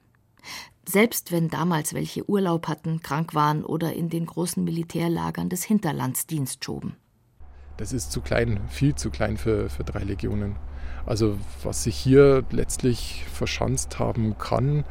Selbst 0.89 1.33
wenn 1.33 1.49
damals 1.49 1.95
welche 1.95 2.29
Urlaub 2.31 2.69
hatten, 2.69 3.01
krank 3.03 3.35
waren 3.35 3.65
oder 3.65 3.95
in 3.95 4.09
den 4.09 4.27
großen 4.27 4.63
Militärlagern 4.63 5.49
des 5.49 5.65
Hinterlands 5.65 6.29
Dienst 6.29 6.65
schoben. 6.65 6.95
Das 7.77 7.93
ist 7.93 8.13
zu 8.13 8.21
klein, 8.21 8.61
viel 8.69 8.95
zu 8.95 9.11
klein 9.11 9.37
für, 9.37 9.69
für 9.69 9.83
drei 9.83 10.05
Legionen. 10.05 10.57
Also 11.05 11.39
was 11.63 11.85
sich 11.85 11.97
hier 11.97 12.45
letztlich 12.51 13.25
verschanzt 13.33 13.99
haben 13.99 14.39
kann, 14.39 14.85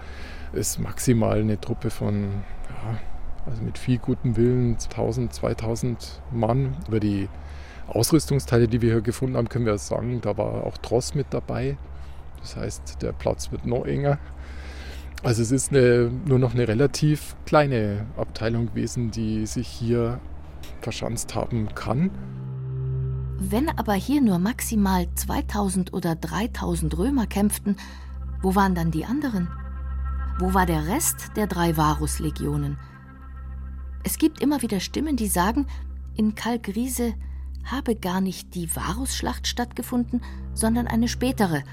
ist 0.53 0.79
maximal 0.79 1.39
eine 1.39 1.59
Truppe 1.59 1.89
von, 1.89 2.43
ja, 2.69 2.99
also 3.45 3.61
mit 3.61 3.77
viel 3.77 3.97
gutem 3.97 4.35
Willen 4.35 4.73
1000, 4.73 5.33
2000 5.33 6.21
Mann 6.31 6.75
über 6.87 6.99
die 6.99 7.29
Ausrüstungsteile, 7.87 8.67
die 8.67 8.81
wir 8.81 8.93
hier 8.93 9.01
gefunden 9.01 9.37
haben, 9.37 9.49
können 9.49 9.65
wir 9.65 9.77
sagen, 9.77 10.21
da 10.21 10.37
war 10.37 10.63
auch 10.65 10.77
Tross 10.77 11.15
mit 11.15 11.27
dabei. 11.29 11.77
Das 12.41 12.55
heißt, 12.55 13.01
der 13.01 13.11
Platz 13.11 13.51
wird 13.51 13.65
noch 13.65 13.85
enger. 13.85 14.19
Also 15.23 15.41
es 15.41 15.51
ist 15.51 15.71
eine, 15.71 16.11
nur 16.25 16.37
noch 16.37 16.53
eine 16.53 16.67
relativ 16.67 17.35
kleine 17.45 18.05
Abteilung 18.17 18.67
gewesen, 18.67 19.11
die 19.11 19.45
sich 19.45 19.67
hier 19.67 20.19
verschanzt 20.81 21.33
haben 21.33 21.73
kann. 21.73 22.11
Wenn 23.39 23.69
aber 23.69 23.93
hier 23.93 24.21
nur 24.21 24.39
maximal 24.39 25.07
2000 25.15 25.93
oder 25.93 26.15
3000 26.15 26.97
Römer 26.97 27.27
kämpften, 27.27 27.75
wo 28.41 28.55
waren 28.55 28.75
dann 28.75 28.91
die 28.91 29.05
anderen? 29.05 29.47
Wo 30.39 30.53
war 30.53 30.65
der 30.65 30.87
Rest 30.87 31.31
der 31.35 31.47
drei 31.47 31.75
Varuslegionen? 31.75 32.77
Es 34.03 34.17
gibt 34.17 34.41
immer 34.41 34.61
wieder 34.61 34.79
Stimmen, 34.79 35.15
die 35.15 35.27
sagen, 35.27 35.65
in 36.15 36.35
Kalkriese 36.35 37.15
habe 37.65 37.95
gar 37.95 38.21
nicht 38.21 38.55
die 38.55 38.73
Varusschlacht 38.73 39.47
stattgefunden, 39.47 40.21
sondern 40.53 40.87
eine 40.87 41.07
spätere, 41.07 41.63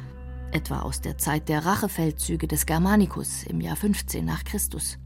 etwa 0.51 0.81
aus 0.81 1.01
der 1.01 1.19
Zeit 1.19 1.49
der 1.49 1.65
Rachefeldzüge 1.65 2.49
des 2.49 2.67
Germanicus 2.67 3.45
im 3.45 3.61
Jahr 3.61 3.77
15 3.77 4.25
nach 4.25 4.45
Christus. 4.45 4.99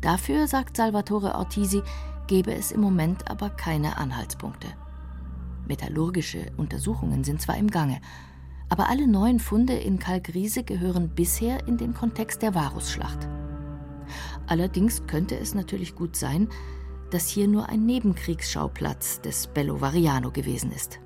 Dafür, 0.00 0.46
sagt 0.46 0.76
Salvatore 0.76 1.34
Ortisi, 1.34 1.82
gebe 2.26 2.54
es 2.54 2.72
im 2.72 2.80
Moment 2.80 3.30
aber 3.30 3.50
keine 3.50 3.96
Anhaltspunkte. 3.96 4.68
Metallurgische 5.66 6.52
Untersuchungen 6.56 7.24
sind 7.24 7.40
zwar 7.40 7.56
im 7.56 7.70
Gange, 7.70 8.00
aber 8.68 8.88
alle 8.88 9.06
neuen 9.06 9.40
Funde 9.40 9.74
in 9.74 9.98
Kalkriese 9.98 10.62
gehören 10.64 11.14
bisher 11.14 11.66
in 11.66 11.76
den 11.76 11.94
Kontext 11.94 12.42
der 12.42 12.54
Varusschlacht. 12.54 13.28
Allerdings 14.46 15.06
könnte 15.06 15.38
es 15.38 15.54
natürlich 15.54 15.94
gut 15.94 16.16
sein, 16.16 16.48
dass 17.14 17.28
hier 17.28 17.46
nur 17.46 17.68
ein 17.68 17.86
Nebenkriegsschauplatz 17.86 19.20
des 19.20 19.46
Bello 19.46 19.80
Variano 19.80 20.32
gewesen 20.32 20.72
ist. 20.72 20.98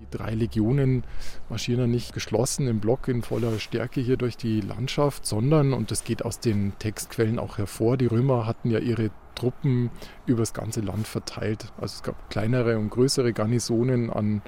Die 0.00 0.16
drei 0.16 0.32
Legionen 0.32 1.02
marschieren 1.48 1.80
ja 1.80 1.86
nicht 1.88 2.12
geschlossen 2.12 2.68
im 2.68 2.78
Block 2.78 3.08
in 3.08 3.22
voller 3.22 3.58
Stärke 3.58 4.00
hier 4.00 4.16
durch 4.16 4.36
die 4.36 4.60
Landschaft, 4.60 5.26
sondern, 5.26 5.72
und 5.72 5.90
das 5.90 6.04
geht 6.04 6.24
aus 6.24 6.38
den 6.38 6.78
Textquellen 6.78 7.40
auch 7.40 7.58
hervor, 7.58 7.96
die 7.96 8.06
Römer 8.06 8.46
hatten 8.46 8.70
ja 8.70 8.78
ihre 8.78 9.10
Truppen 9.34 9.90
übers 10.24 10.54
ganze 10.54 10.82
Land 10.82 11.08
verteilt. 11.08 11.72
Also 11.80 11.96
es 11.96 12.02
gab 12.04 12.30
kleinere 12.30 12.78
und 12.78 12.90
größere 12.90 13.32
Garnisonen 13.32 14.08
an 14.08 14.42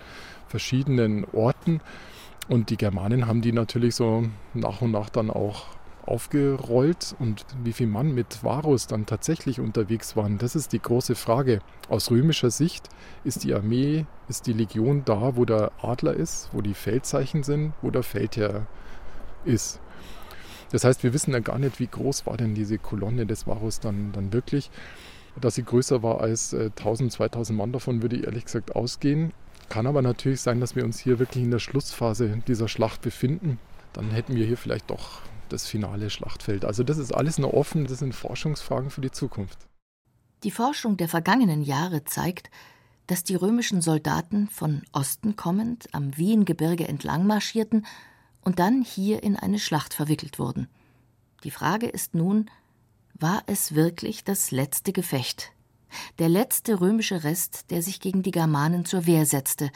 verschiedenen 0.46 1.24
Orten. 1.32 1.80
Und 2.48 2.70
die 2.70 2.76
Germanen 2.76 3.26
haben 3.26 3.42
die 3.42 3.52
natürlich 3.52 3.96
so 3.96 4.24
nach 4.54 4.80
und 4.82 4.92
nach 4.92 5.10
dann 5.10 5.30
auch 5.30 5.66
aufgerollt 6.08 7.14
und 7.18 7.44
wie 7.62 7.72
viele 7.72 7.90
Mann 7.90 8.14
mit 8.14 8.42
Varus 8.42 8.86
dann 8.86 9.06
tatsächlich 9.06 9.60
unterwegs 9.60 10.16
waren, 10.16 10.38
das 10.38 10.56
ist 10.56 10.72
die 10.72 10.82
große 10.82 11.14
Frage. 11.14 11.60
Aus 11.88 12.10
römischer 12.10 12.50
Sicht 12.50 12.88
ist 13.24 13.44
die 13.44 13.54
Armee, 13.54 14.06
ist 14.28 14.46
die 14.46 14.52
Legion 14.52 15.04
da, 15.04 15.36
wo 15.36 15.44
der 15.44 15.72
Adler 15.80 16.14
ist, 16.14 16.48
wo 16.52 16.60
die 16.60 16.74
Feldzeichen 16.74 17.42
sind, 17.42 17.72
wo 17.82 17.90
der 17.90 18.02
Feldherr 18.02 18.66
ist. 19.44 19.80
Das 20.70 20.84
heißt, 20.84 21.02
wir 21.02 21.12
wissen 21.12 21.32
ja 21.32 21.40
gar 21.40 21.58
nicht, 21.58 21.80
wie 21.80 21.86
groß 21.86 22.26
war 22.26 22.36
denn 22.36 22.54
diese 22.54 22.78
Kolonne 22.78 23.26
des 23.26 23.46
Varus 23.46 23.80
dann, 23.80 24.12
dann 24.12 24.32
wirklich. 24.32 24.70
Dass 25.40 25.54
sie 25.54 25.62
größer 25.62 26.02
war 26.02 26.20
als 26.20 26.52
1000, 26.52 27.12
äh, 27.12 27.16
2000 27.16 27.56
Mann, 27.56 27.72
davon 27.72 28.02
würde 28.02 28.16
ich 28.16 28.24
ehrlich 28.24 28.44
gesagt 28.44 28.74
ausgehen. 28.74 29.32
Kann 29.68 29.86
aber 29.86 30.02
natürlich 30.02 30.40
sein, 30.40 30.60
dass 30.60 30.76
wir 30.76 30.84
uns 30.84 30.98
hier 30.98 31.18
wirklich 31.18 31.44
in 31.44 31.50
der 31.50 31.58
Schlussphase 31.58 32.42
dieser 32.46 32.68
Schlacht 32.68 33.02
befinden. 33.02 33.58
Dann 33.92 34.10
hätten 34.10 34.34
wir 34.34 34.46
hier 34.46 34.56
vielleicht 34.56 34.90
doch 34.90 35.20
das 35.52 35.66
finale 35.66 36.10
Schlachtfeld. 36.10 36.64
Also 36.64 36.82
das 36.82 36.98
ist 36.98 37.12
alles 37.12 37.38
noch 37.38 37.52
offen, 37.52 37.86
das 37.86 37.98
sind 37.98 38.14
Forschungsfragen 38.14 38.90
für 38.90 39.00
die 39.00 39.10
Zukunft. 39.10 39.58
Die 40.44 40.50
Forschung 40.50 40.96
der 40.96 41.08
vergangenen 41.08 41.62
Jahre 41.62 42.04
zeigt, 42.04 42.50
dass 43.08 43.24
die 43.24 43.34
römischen 43.34 43.80
Soldaten 43.80 44.48
von 44.48 44.82
Osten 44.92 45.34
kommend 45.34 45.88
am 45.92 46.16
Wiengebirge 46.16 46.86
entlang 46.86 47.26
marschierten 47.26 47.86
und 48.42 48.58
dann 48.58 48.82
hier 48.82 49.22
in 49.22 49.34
eine 49.36 49.58
Schlacht 49.58 49.94
verwickelt 49.94 50.38
wurden. 50.38 50.68
Die 51.42 51.50
Frage 51.50 51.86
ist 51.86 52.14
nun, 52.14 52.50
war 53.14 53.42
es 53.46 53.74
wirklich 53.74 54.24
das 54.24 54.50
letzte 54.50 54.92
Gefecht, 54.92 55.52
der 56.18 56.28
letzte 56.28 56.80
römische 56.80 57.24
Rest, 57.24 57.70
der 57.70 57.82
sich 57.82 58.00
gegen 58.00 58.22
die 58.22 58.30
Germanen 58.30 58.84
zur 58.84 59.06
Wehr 59.06 59.26
setzte, 59.26 59.70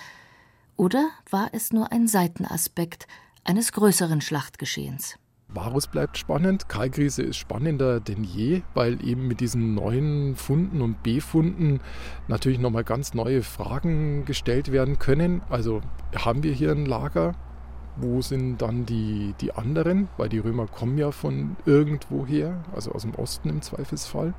oder 0.76 1.10
war 1.30 1.50
es 1.52 1.72
nur 1.72 1.92
ein 1.92 2.08
Seitenaspekt 2.08 3.06
eines 3.44 3.72
größeren 3.72 4.20
Schlachtgeschehens? 4.20 5.18
Varus 5.54 5.86
bleibt 5.86 6.16
spannend, 6.16 6.68
Kalkriese 6.68 7.22
ist 7.22 7.36
spannender 7.36 8.00
denn 8.00 8.24
je, 8.24 8.62
weil 8.74 9.04
eben 9.06 9.28
mit 9.28 9.40
diesen 9.40 9.74
neuen 9.74 10.34
Funden 10.34 10.80
und 10.80 11.02
Befunden 11.02 11.80
natürlich 12.26 12.58
nochmal 12.58 12.84
ganz 12.84 13.12
neue 13.12 13.42
Fragen 13.42 14.24
gestellt 14.24 14.72
werden 14.72 14.98
können. 14.98 15.42
Also 15.50 15.82
haben 16.16 16.42
wir 16.42 16.52
hier 16.52 16.72
ein 16.72 16.86
Lager? 16.86 17.34
Wo 17.96 18.22
sind 18.22 18.62
dann 18.62 18.86
die, 18.86 19.34
die 19.42 19.52
anderen? 19.52 20.08
Weil 20.16 20.30
die 20.30 20.38
Römer 20.38 20.66
kommen 20.66 20.96
ja 20.96 21.10
von 21.10 21.56
irgendwoher, 21.66 22.64
also 22.74 22.92
aus 22.92 23.02
dem 23.02 23.14
Osten 23.14 23.50
im 23.50 23.60
Zweifelsfall. 23.60 24.32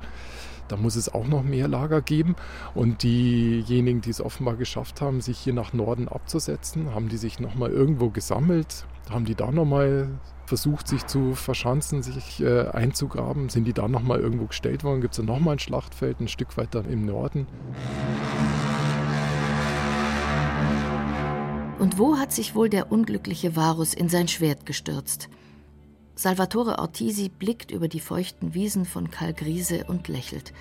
Da 0.66 0.76
muss 0.76 0.96
es 0.96 1.12
auch 1.12 1.28
noch 1.28 1.44
mehr 1.44 1.68
Lager 1.68 2.00
geben. 2.00 2.34
Und 2.74 3.04
diejenigen, 3.04 4.00
die 4.00 4.10
es 4.10 4.20
offenbar 4.20 4.56
geschafft 4.56 5.00
haben, 5.00 5.20
sich 5.20 5.38
hier 5.38 5.52
nach 5.52 5.72
Norden 5.72 6.08
abzusetzen, 6.08 6.92
haben 6.94 7.08
die 7.08 7.18
sich 7.18 7.38
nochmal 7.38 7.70
irgendwo 7.70 8.10
gesammelt? 8.10 8.86
Haben 9.10 9.26
die 9.26 9.36
da 9.36 9.52
nochmal 9.52 10.08
versucht, 10.46 10.88
sich 10.88 11.06
zu 11.06 11.34
verschanzen, 11.34 12.02
sich 12.02 12.40
äh, 12.40 12.68
einzugraben? 12.68 13.48
Sind 13.48 13.64
die 13.64 13.72
da 13.72 13.88
nochmal 13.88 14.20
irgendwo 14.20 14.46
gestellt 14.46 14.84
worden? 14.84 15.00
Gibt 15.00 15.14
es 15.14 15.18
da 15.18 15.22
nochmal 15.24 15.56
ein 15.56 15.58
Schlachtfeld 15.58 16.20
ein 16.20 16.28
Stück 16.28 16.56
weiter 16.56 16.84
im 16.88 17.04
Norden? 17.04 17.46
Und 21.78 21.98
wo 21.98 22.16
hat 22.18 22.32
sich 22.32 22.54
wohl 22.54 22.68
der 22.68 22.90
unglückliche 22.90 23.56
Varus 23.56 23.94
in 23.94 24.08
sein 24.08 24.28
Schwert 24.28 24.64
gestürzt? 24.64 25.28
Salvatore 26.14 26.78
Ortisi 26.78 27.28
blickt 27.28 27.72
über 27.72 27.88
die 27.88 28.00
feuchten 28.00 28.54
Wiesen 28.54 28.84
von 28.84 29.10
Kalgrise 29.10 29.84
und 29.88 30.08
lächelt. 30.08 30.52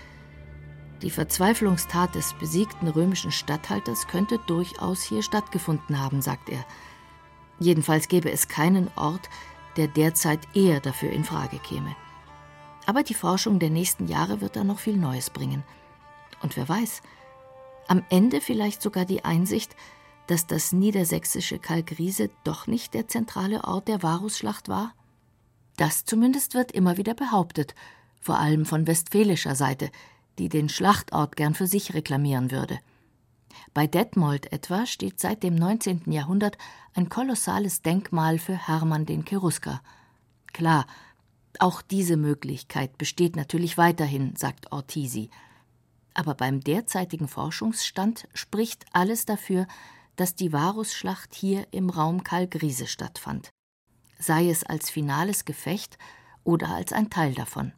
Die 1.04 1.12
Verzweiflungstat 1.12 2.16
des 2.16 2.34
besiegten 2.40 2.88
römischen 2.88 3.32
Statthalters 3.32 4.08
könnte 4.08 4.40
durchaus 4.48 5.04
hier 5.04 5.22
stattgefunden 5.22 6.00
haben, 6.00 6.22
sagt 6.22 6.50
er. 6.50 6.66
Jedenfalls 7.60 8.08
gäbe 8.08 8.32
es 8.32 8.48
keinen 8.48 8.90
Ort, 8.96 9.30
der 9.77 9.88
derzeit 9.88 10.39
eher 10.56 10.80
dafür 10.80 11.12
in 11.12 11.24
Frage 11.24 11.60
käme. 11.60 11.96
Aber 12.86 13.03
die 13.03 13.13
Forschung 13.13 13.60
der 13.60 13.70
nächsten 13.70 14.08
Jahre 14.08 14.42
wird 14.42 14.56
da 14.56 14.63
noch 14.63 14.80
viel 14.80 14.98
Neues 14.98 15.30
bringen. 15.30 15.63
Und 16.42 16.58
wer 16.58 16.68
weiß, 16.68 17.01
am 17.88 18.03
Ende 18.10 18.42
vielleicht 18.42 18.82
sogar 18.82 19.06
die 19.06 19.24
Einsicht, 19.25 19.75
dass 20.27 20.48
das 20.48 20.72
niedersächsische 20.72 21.60
Kalkriese 21.60 22.30
doch 22.44 22.68
nicht 22.68 22.94
der 22.94 23.08
zentrale 23.08 23.63
Ort 23.63 23.88
der 23.88 24.03
Varusschlacht 24.03 24.70
war? 24.70 24.94
Das 25.77 26.06
zumindest 26.06 26.53
wird 26.53 26.72
immer 26.72 26.98
wieder 26.98 27.13
behauptet, 27.13 27.75
vor 28.22 28.39
allem 28.39 28.65
von 28.65 28.88
westfälischer 28.88 29.56
Seite, 29.56 29.89
die 30.38 30.50
den 30.50 30.70
Schlachtort 30.70 31.36
gern 31.36 31.53
für 31.53 31.68
sich 31.68 31.94
reklamieren 31.94 32.51
würde. 32.51 32.80
Bei 33.74 33.88
Detmold 33.88 34.51
etwa 34.51 34.86
steht 34.86 35.19
seit 35.19 35.43
dem 35.43 35.55
19. 35.55 36.12
Jahrhundert 36.12 36.57
ein 36.93 37.10
kolossales 37.10 37.81
Denkmal 37.81 38.38
für 38.39 38.67
Hermann 38.67 39.05
den 39.05 39.25
Cherusker. 39.25 39.81
Klar, 40.53 40.86
auch 41.60 41.81
diese 41.81 42.17
Möglichkeit 42.17 42.98
besteht 42.98 43.36
natürlich 43.36 43.77
weiterhin, 43.77 44.36
sagt 44.36 44.71
Ortisi. 44.71 45.30
Aber 46.13 46.36
beim 46.36 46.62
derzeitigen 46.62 47.28
Forschungsstand 47.28 48.28
spricht 48.34 48.86
alles 48.93 49.25
dafür, 49.25 49.67
dass 50.15 50.36
die 50.36 50.54
Varusschlacht 50.54 51.34
hier 51.34 51.67
im 51.71 51.89
Raum 51.89 52.23
Kalgriese 52.23 52.88
stattfand. 52.88 53.49
Sei 54.19 54.49
es 54.49 54.63
als 54.63 54.89
finales 54.89 55.45
Gefecht 55.45 55.97
oder 56.43 56.69
als 56.69 56.93
ein 56.93 57.10
Teil 57.10 57.34
davon. 57.34 57.73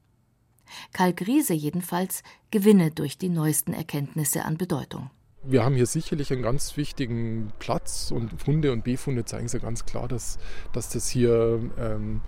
Kalgriese 0.91 1.54
jedenfalls 1.54 2.23
gewinne 2.52 2.91
durch 2.91 3.17
die 3.17 3.30
neuesten 3.30 3.73
Erkenntnisse 3.73 4.43
an 4.43 4.58
Bedeutung 4.58 5.10
wir 5.47 5.63
haben 5.63 5.75
hier 5.75 5.86
sicherlich 5.86 6.31
einen 6.31 6.41
ganz 6.41 6.77
wichtigen 6.77 7.51
Platz 7.60 8.12
und 8.12 8.41
Funde 8.41 8.71
und 8.71 8.84
Befunde 8.84 9.25
zeigen 9.25 9.47
ja 9.47 9.60
ganz 9.60 9.86
klar, 9.86 10.08
dass, 10.08 10.38
dass 10.73 10.89
das 10.89 11.08
hier 11.10 11.60
ähm, 11.77 12.21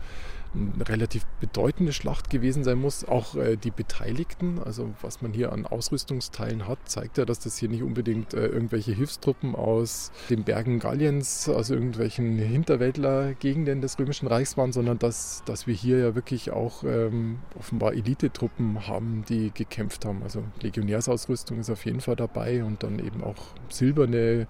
eine 0.58 0.88
relativ 0.88 1.26
bedeutende 1.40 1.94
Schlacht 1.94 2.30
gewesen 2.30 2.64
sein 2.64 2.80
muss. 2.80 3.06
Auch 3.06 3.36
äh, 3.36 3.56
die 3.58 3.72
Beteiligten, 3.72 4.60
also 4.64 4.94
was 5.02 5.22
man 5.22 5.34
hier 5.34 5.52
an 5.52 5.66
Ausrüstungsteilen 5.66 6.68
hat, 6.68 6.80
zeigt 6.86 7.18
ja, 7.18 7.26
dass 7.26 7.40
das 7.40 7.58
hier 7.58 7.70
nicht 7.70 7.84
unbedingt 7.84 8.34
äh, 8.34 8.48
irgendwelche 8.48 8.94
Hilfstruppen 8.94 9.56
aus 9.56 10.12
den 10.30 10.44
Bergen 10.44 10.80
Galliens, 10.80 11.50
also 11.50 11.74
irgendwelchen 11.74 12.38
Hinterwäldlergegenden 12.38 13.82
des 13.82 14.00
Römischen 14.00 14.28
Reichs 14.28 14.58
waren, 14.58 14.72
sondern 14.72 15.00
dass, 15.00 15.44
dass 15.46 15.68
wir 15.68 15.74
hier 15.74 16.00
ja 16.00 16.16
wirklich 16.16 16.52
auch 16.52 16.84
ähm, 16.84 17.40
offenbar 17.58 17.94
Elitetruppen 17.94 18.88
haben, 18.88 19.24
die 19.30 19.52
gekämpft 19.54 20.06
haben. 20.06 20.24
Also 20.24 20.44
Legionärsausrüstung 20.62 21.60
ist 21.60 21.70
auf 21.70 21.86
jeden 21.86 22.02
Fall 22.02 22.16
dabei 22.16 22.64
und 22.64 22.84
dann 22.84 23.00
eben 23.00 23.24
auch 23.24 23.44
silberne 23.70 24.48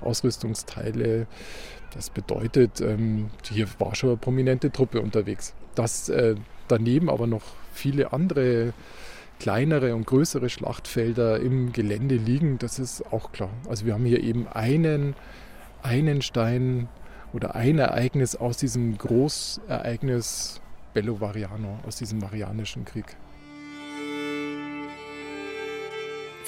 Ausrüstungsteile. 0.00 1.26
Das 1.94 2.10
bedeutet, 2.10 2.80
ähm, 2.80 3.30
hier 3.50 3.66
war 3.78 3.94
schon 3.94 4.10
eine 4.10 4.18
prominente 4.18 4.70
Truppe 4.70 5.00
unterwegs. 5.00 5.54
Dass 5.74 6.08
äh, 6.08 6.36
daneben 6.68 7.10
aber 7.10 7.26
noch 7.26 7.42
viele 7.72 8.12
andere 8.12 8.72
kleinere 9.40 9.94
und 9.94 10.06
größere 10.06 10.50
Schlachtfelder 10.50 11.40
im 11.40 11.72
Gelände 11.72 12.16
liegen, 12.16 12.58
das 12.58 12.78
ist 12.78 13.02
auch 13.12 13.32
klar. 13.32 13.50
Also 13.68 13.86
wir 13.86 13.94
haben 13.94 14.04
hier 14.04 14.22
eben 14.22 14.46
einen, 14.48 15.14
einen 15.82 16.22
Stein 16.22 16.88
oder 17.32 17.54
ein 17.54 17.78
Ereignis 17.78 18.36
aus 18.36 18.58
diesem 18.58 18.98
Großereignis 18.98 20.60
Bello 20.92 21.20
Variano, 21.20 21.78
aus 21.86 21.96
diesem 21.96 22.18
Marianischen 22.18 22.84
Krieg. 22.84 23.16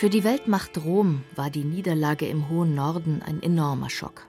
Für 0.02 0.10
die 0.10 0.24
Weltmacht 0.24 0.84
Rom 0.84 1.22
war 1.36 1.48
die 1.48 1.62
Niederlage 1.62 2.26
im 2.26 2.48
hohen 2.48 2.74
Norden 2.74 3.22
ein 3.22 3.40
enormer 3.40 3.88
Schock. 3.88 4.26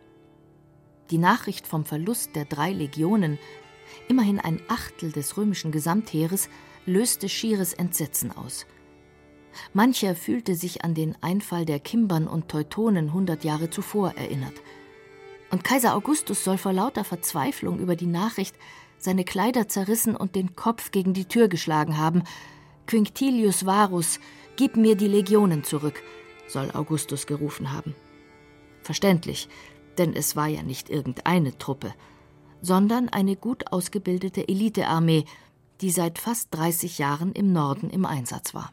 Die 1.10 1.18
Nachricht 1.18 1.66
vom 1.66 1.84
Verlust 1.84 2.36
der 2.36 2.46
drei 2.46 2.72
Legionen, 2.72 3.40
immerhin 4.08 4.40
ein 4.40 4.62
Achtel 4.68 5.12
des 5.12 5.36
römischen 5.36 5.72
Gesamtheeres, 5.72 6.48
löste 6.86 7.28
schieres 7.28 7.74
Entsetzen 7.74 8.32
aus. 8.38 8.68
Mancher 9.74 10.14
fühlte 10.14 10.54
sich 10.54 10.84
an 10.84 10.94
den 10.94 11.18
Einfall 11.22 11.66
der 11.66 11.80
Kimbern 11.80 12.28
und 12.28 12.50
Teutonen 12.50 13.12
hundert 13.12 13.44
Jahre 13.44 13.72
zuvor 13.72 14.14
erinnert. 14.16 14.62
Und 15.50 15.64
Kaiser 15.64 15.96
Augustus 15.96 16.44
soll 16.44 16.60
vor 16.60 16.74
lauter 16.74 17.04
Verzweiflung 17.04 17.80
über 17.80 17.96
die 17.96 18.06
Nachricht 18.06 18.56
seine 19.00 19.24
Kleider 19.24 19.68
zerrissen 19.68 20.16
und 20.16 20.36
den 20.36 20.56
Kopf 20.56 20.92
gegen 20.92 21.16
die 21.16 21.26
Tür 21.26 21.48
geschlagen 21.48 21.98
haben. 21.98 22.22
Quinctilius 22.86 23.66
Varus, 23.66 24.20
Gib 24.56 24.78
mir 24.78 24.96
die 24.96 25.08
Legionen 25.08 25.64
zurück, 25.64 26.04
soll 26.48 26.70
Augustus 26.72 27.26
gerufen 27.26 27.72
haben. 27.72 27.96
Verständlich, 28.82 29.50
denn 29.98 30.14
es 30.14 30.36
war 30.36 30.48
ja 30.48 30.62
nicht 30.62 30.90
irgendeine 30.90 31.58
Truppe, 31.58 31.94
sondern 32.62 33.10
eine 33.10 33.36
gut 33.36 33.72
ausgebildete 33.72 34.48
Elitearmee, 34.48 35.26
die 35.82 35.90
seit 35.90 36.20
fast 36.20 36.54
30 36.54 37.00
Jahren 37.00 37.32
im 37.34 37.52
Norden 37.52 37.90
im 37.90 38.06
Einsatz 38.06 38.54
war. 38.54 38.72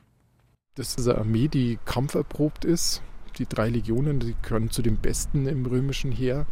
Das 0.75 0.95
ist 0.95 1.09
eine 1.09 1.19
Armee, 1.19 1.49
die 1.49 1.79
kampferprobt 1.85 2.64
ist. 2.64 3.03
Die 3.38 3.47
drei 3.47 3.71
Legionen, 3.71 4.21
die 4.21 4.35
gehören 4.43 4.71
zu 4.71 4.83
den 4.83 4.99
besten 4.99 5.47
im 5.47 5.64
römischen 5.64 6.12
Heer 6.12 6.47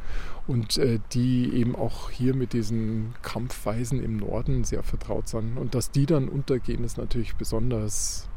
und 0.47 0.79
äh, 0.79 1.01
die 1.13 1.53
eben 1.53 1.77
auch 1.77 2.09
hier 2.09 2.35
mit 2.35 2.53
diesen 2.55 3.15
Kampfweisen 3.23 4.03
im 4.03 4.17
Norden 4.17 4.65
sehr 4.65 4.83
vertraut 4.83 5.29
sind. 5.29 5.59
Und 5.59 5.75
dass 5.75 5.91
die 5.91 6.07
dann 6.07 6.29
untergehen, 6.29 6.85
ist 6.85 6.97
natürlich 6.97 7.35
besonders 7.35 8.29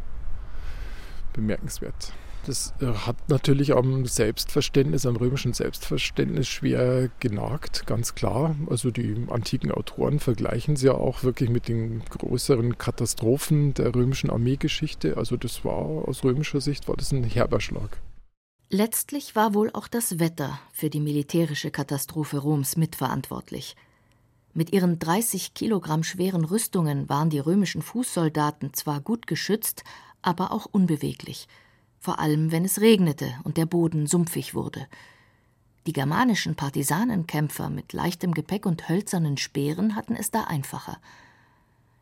bemerkenswert. 1.33 2.13
Das 2.45 2.73
äh, 2.81 2.87
hat 2.87 3.29
natürlich 3.29 3.73
am 3.73 4.05
Selbstverständnis, 4.05 5.05
am 5.05 5.15
römischen 5.15 5.53
Selbstverständnis 5.53 6.47
schwer 6.47 7.09
genagt, 7.19 7.85
ganz 7.85 8.15
klar. 8.15 8.55
Also 8.67 8.89
die 8.89 9.27
antiken 9.29 9.71
Autoren 9.71 10.19
vergleichen 10.19 10.75
sie 10.75 10.87
ja 10.87 10.93
auch 10.93 11.23
wirklich 11.23 11.49
mit 11.49 11.67
den 11.67 12.01
größeren 12.09 12.77
Katastrophen 12.77 13.73
der 13.75 13.93
römischen 13.93 14.31
Armeegeschichte. 14.31 15.17
Also 15.17 15.37
das 15.37 15.63
war 15.63 16.07
aus 16.07 16.23
römischer 16.23 16.61
Sicht 16.61 16.87
war 16.87 16.95
das 16.97 17.11
ein 17.11 17.23
herber 17.23 17.61
Schlag. 17.61 18.01
Letztlich 18.69 19.35
war 19.35 19.53
wohl 19.53 19.69
auch 19.73 19.87
das 19.87 20.17
Wetter 20.19 20.57
für 20.71 20.89
die 20.89 21.01
militärische 21.01 21.71
Katastrophe 21.71 22.37
Roms 22.37 22.77
mitverantwortlich. 22.77 23.75
Mit 24.53 24.73
ihren 24.73 24.97
30 24.97 25.53
Kilogramm 25.53 26.03
schweren 26.03 26.43
Rüstungen 26.43 27.07
waren 27.07 27.29
die 27.29 27.39
römischen 27.39 27.81
Fußsoldaten 27.81 28.73
zwar 28.73 28.99
gut 28.99 29.27
geschützt, 29.27 29.83
aber 30.21 30.51
auch 30.51 30.65
unbeweglich, 30.65 31.47
vor 31.99 32.19
allem 32.19 32.51
wenn 32.51 32.65
es 32.65 32.81
regnete 32.81 33.33
und 33.43 33.57
der 33.57 33.65
Boden 33.65 34.07
sumpfig 34.07 34.53
wurde. 34.55 34.87
Die 35.87 35.93
germanischen 35.93 36.55
Partisanenkämpfer 36.55 37.69
mit 37.69 37.93
leichtem 37.93 38.33
Gepäck 38.33 38.65
und 38.65 38.87
hölzernen 38.87 39.37
Speeren 39.37 39.95
hatten 39.95 40.15
es 40.15 40.29
da 40.29 40.43
einfacher. 40.43 40.99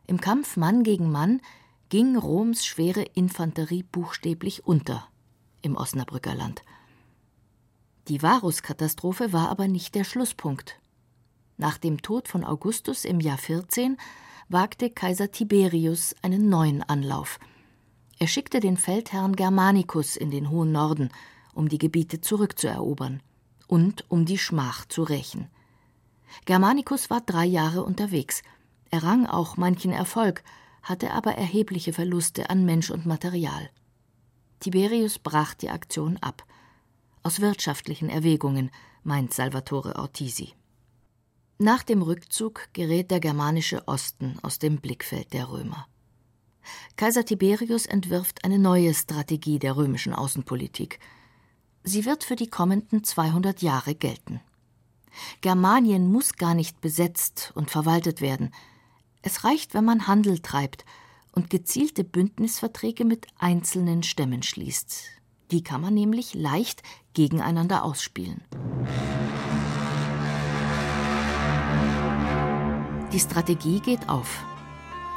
Im 0.06 0.20
Kampf 0.20 0.56
Mann 0.56 0.82
gegen 0.82 1.10
Mann 1.10 1.40
ging 1.88 2.16
Roms 2.16 2.64
schwere 2.66 3.02
Infanterie 3.02 3.82
buchstäblich 3.82 4.66
unter 4.66 5.08
im 5.62 5.76
Osnabrücker 5.76 6.34
Land. 6.34 6.62
Die 8.08 8.22
Varuskatastrophe 8.22 9.32
war 9.32 9.50
aber 9.50 9.68
nicht 9.68 9.94
der 9.94 10.04
Schlusspunkt. 10.04 10.80
Nach 11.58 11.78
dem 11.78 12.00
Tod 12.00 12.28
von 12.28 12.44
Augustus 12.44 13.04
im 13.04 13.20
Jahr 13.20 13.38
14 13.38 13.98
wagte 14.48 14.90
Kaiser 14.90 15.30
Tiberius 15.30 16.14
einen 16.22 16.48
neuen 16.48 16.82
Anlauf. 16.82 17.38
Er 18.20 18.26
schickte 18.26 18.60
den 18.60 18.76
Feldherrn 18.76 19.34
Germanicus 19.34 20.14
in 20.14 20.30
den 20.30 20.50
hohen 20.50 20.72
Norden, 20.72 21.08
um 21.54 21.70
die 21.70 21.78
Gebiete 21.78 22.20
zurückzuerobern 22.20 23.22
und 23.66 24.04
um 24.10 24.26
die 24.26 24.36
Schmach 24.36 24.84
zu 24.84 25.02
rächen. 25.04 25.48
Germanicus 26.44 27.08
war 27.08 27.22
drei 27.22 27.46
Jahre 27.46 27.82
unterwegs, 27.82 28.42
errang 28.90 29.24
auch 29.24 29.56
manchen 29.56 29.90
Erfolg, 29.90 30.44
hatte 30.82 31.12
aber 31.12 31.32
erhebliche 31.36 31.94
Verluste 31.94 32.50
an 32.50 32.66
Mensch 32.66 32.90
und 32.90 33.06
Material. 33.06 33.70
Tiberius 34.60 35.18
brach 35.18 35.54
die 35.54 35.70
Aktion 35.70 36.18
ab. 36.18 36.44
Aus 37.22 37.40
wirtschaftlichen 37.40 38.10
Erwägungen, 38.10 38.70
meint 39.02 39.32
Salvatore 39.32 39.96
Ortisi. 39.96 40.52
Nach 41.56 41.82
dem 41.82 42.02
Rückzug 42.02 42.68
gerät 42.74 43.10
der 43.10 43.20
germanische 43.20 43.88
Osten 43.88 44.38
aus 44.42 44.58
dem 44.58 44.76
Blickfeld 44.76 45.32
der 45.32 45.50
Römer. 45.50 45.86
Kaiser 46.96 47.24
Tiberius 47.24 47.86
entwirft 47.86 48.44
eine 48.44 48.58
neue 48.58 48.92
Strategie 48.94 49.58
der 49.58 49.76
römischen 49.76 50.12
Außenpolitik. 50.12 50.98
Sie 51.82 52.04
wird 52.04 52.24
für 52.24 52.36
die 52.36 52.48
kommenden 52.48 53.04
200 53.04 53.62
Jahre 53.62 53.94
gelten. 53.94 54.40
Germanien 55.40 56.10
muss 56.10 56.34
gar 56.34 56.54
nicht 56.54 56.80
besetzt 56.80 57.52
und 57.54 57.70
verwaltet 57.70 58.20
werden. 58.20 58.52
Es 59.22 59.44
reicht, 59.44 59.74
wenn 59.74 59.84
man 59.84 60.06
Handel 60.06 60.38
treibt 60.40 60.84
und 61.32 61.50
gezielte 61.50 62.04
Bündnisverträge 62.04 63.04
mit 63.04 63.26
einzelnen 63.38 64.02
Stämmen 64.02 64.42
schließt. 64.42 65.04
Die 65.50 65.62
kann 65.62 65.80
man 65.80 65.94
nämlich 65.94 66.34
leicht 66.34 66.82
gegeneinander 67.14 67.84
ausspielen. 67.84 68.42
Die 73.12 73.18
Strategie 73.18 73.80
geht 73.80 74.08
auf. 74.08 74.44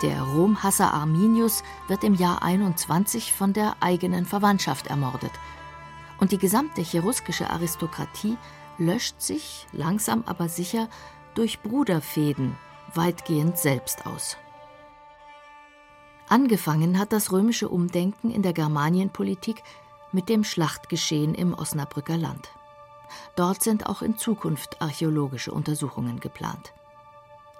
Der 0.04 0.22
Romhasser 0.22 0.94
Arminius 0.94 1.64
wird 1.88 2.04
im 2.04 2.14
Jahr 2.14 2.44
21 2.44 3.32
von 3.32 3.54
der 3.54 3.78
eigenen 3.80 4.26
Verwandtschaft 4.26 4.88
ermordet. 4.88 5.32
Und 6.20 6.34
die 6.34 6.38
gesamte 6.38 6.84
cheruskische 6.84 7.50
Aristokratie 7.50 8.38
löscht 8.78 9.22
sich, 9.22 9.66
langsam 9.72 10.24
aber 10.26 10.50
sicher, 10.50 10.90
durch 11.36 11.62
Bruderfäden 11.62 12.58
weitgehend 12.94 13.58
selbst 13.58 14.06
aus. 14.06 14.36
Angefangen 16.28 17.00
hat 17.00 17.14
das 17.14 17.32
römische 17.32 17.70
Umdenken 17.70 18.30
in 18.30 18.42
der 18.42 18.52
Germanienpolitik 18.52 19.64
mit 20.12 20.28
dem 20.28 20.44
Schlachtgeschehen 20.44 21.34
im 21.34 21.54
Osnabrücker 21.54 22.18
Land. 22.18 22.50
Dort 23.38 23.64
sind 23.64 23.86
auch 23.88 24.02
in 24.02 24.18
Zukunft 24.18 24.82
archäologische 24.82 25.54
Untersuchungen 25.54 26.20
geplant. 26.20 26.74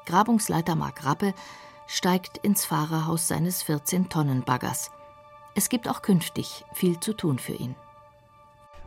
Grabungsleiter 0.06 0.76
Mark 0.76 1.06
Rappe 1.06 1.34
steigt 1.88 2.38
ins 2.38 2.66
Fahrerhaus 2.66 3.28
seines 3.28 3.64
14-Tonnen-Baggers. 3.66 4.92
Es 5.56 5.70
gibt 5.70 5.88
auch 5.88 6.02
künftig 6.02 6.66
viel 6.74 7.00
zu 7.00 7.14
tun 7.14 7.40
für 7.40 7.54
ihn. 7.54 7.76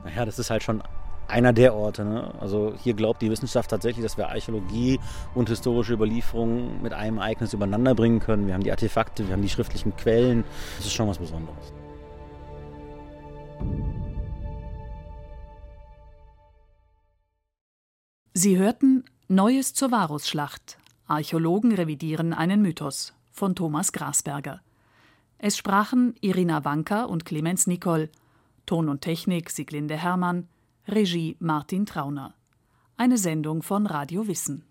Naja, 0.04 0.24
das 0.24 0.38
ist 0.38 0.50
halt 0.50 0.62
schon 0.62 0.82
einer 1.28 1.52
der 1.52 1.74
Orte. 1.74 2.04
Ne? 2.04 2.32
Also 2.40 2.74
hier 2.82 2.94
glaubt 2.94 3.22
die 3.22 3.30
Wissenschaft 3.30 3.70
tatsächlich, 3.70 4.04
dass 4.04 4.16
wir 4.16 4.28
Archäologie 4.28 5.00
und 5.34 5.48
historische 5.48 5.92
Überlieferung 5.92 6.82
mit 6.82 6.92
einem 6.92 7.18
Ereignis 7.18 7.52
übereinander 7.52 7.94
bringen 7.94 8.20
können. 8.20 8.46
Wir 8.46 8.54
haben 8.54 8.62
die 8.62 8.70
Artefakte, 8.70 9.26
wir 9.26 9.32
haben 9.32 9.42
die 9.42 9.48
schriftlichen 9.48 9.96
Quellen. 9.96 10.44
Das 10.76 10.86
ist 10.86 10.92
schon 10.92 11.08
was 11.08 11.18
Besonderes. 11.18 11.72
Sie 18.34 18.58
hörten 18.58 19.04
Neues 19.28 19.72
zur 19.72 19.90
Varusschlacht. 19.90 20.78
Archäologen 21.08 21.72
revidieren 21.72 22.32
einen 22.32 22.62
Mythos 22.62 23.14
von 23.30 23.54
Thomas 23.54 23.92
Grasberger. 23.92 24.60
Es 25.38 25.56
sprachen 25.56 26.16
Irina 26.20 26.64
Wanka 26.64 27.04
und 27.04 27.24
Clemens 27.24 27.68
Nicol. 27.68 28.10
Ton 28.66 28.88
und 28.88 29.02
Technik 29.02 29.50
Sieglinde 29.50 29.96
Hermann. 29.96 30.48
Regie 30.88 31.36
Martin 31.38 31.86
Trauner. 31.86 32.34
Eine 32.96 33.18
Sendung 33.18 33.62
von 33.62 33.86
Radio 33.86 34.26
Wissen. 34.26 34.64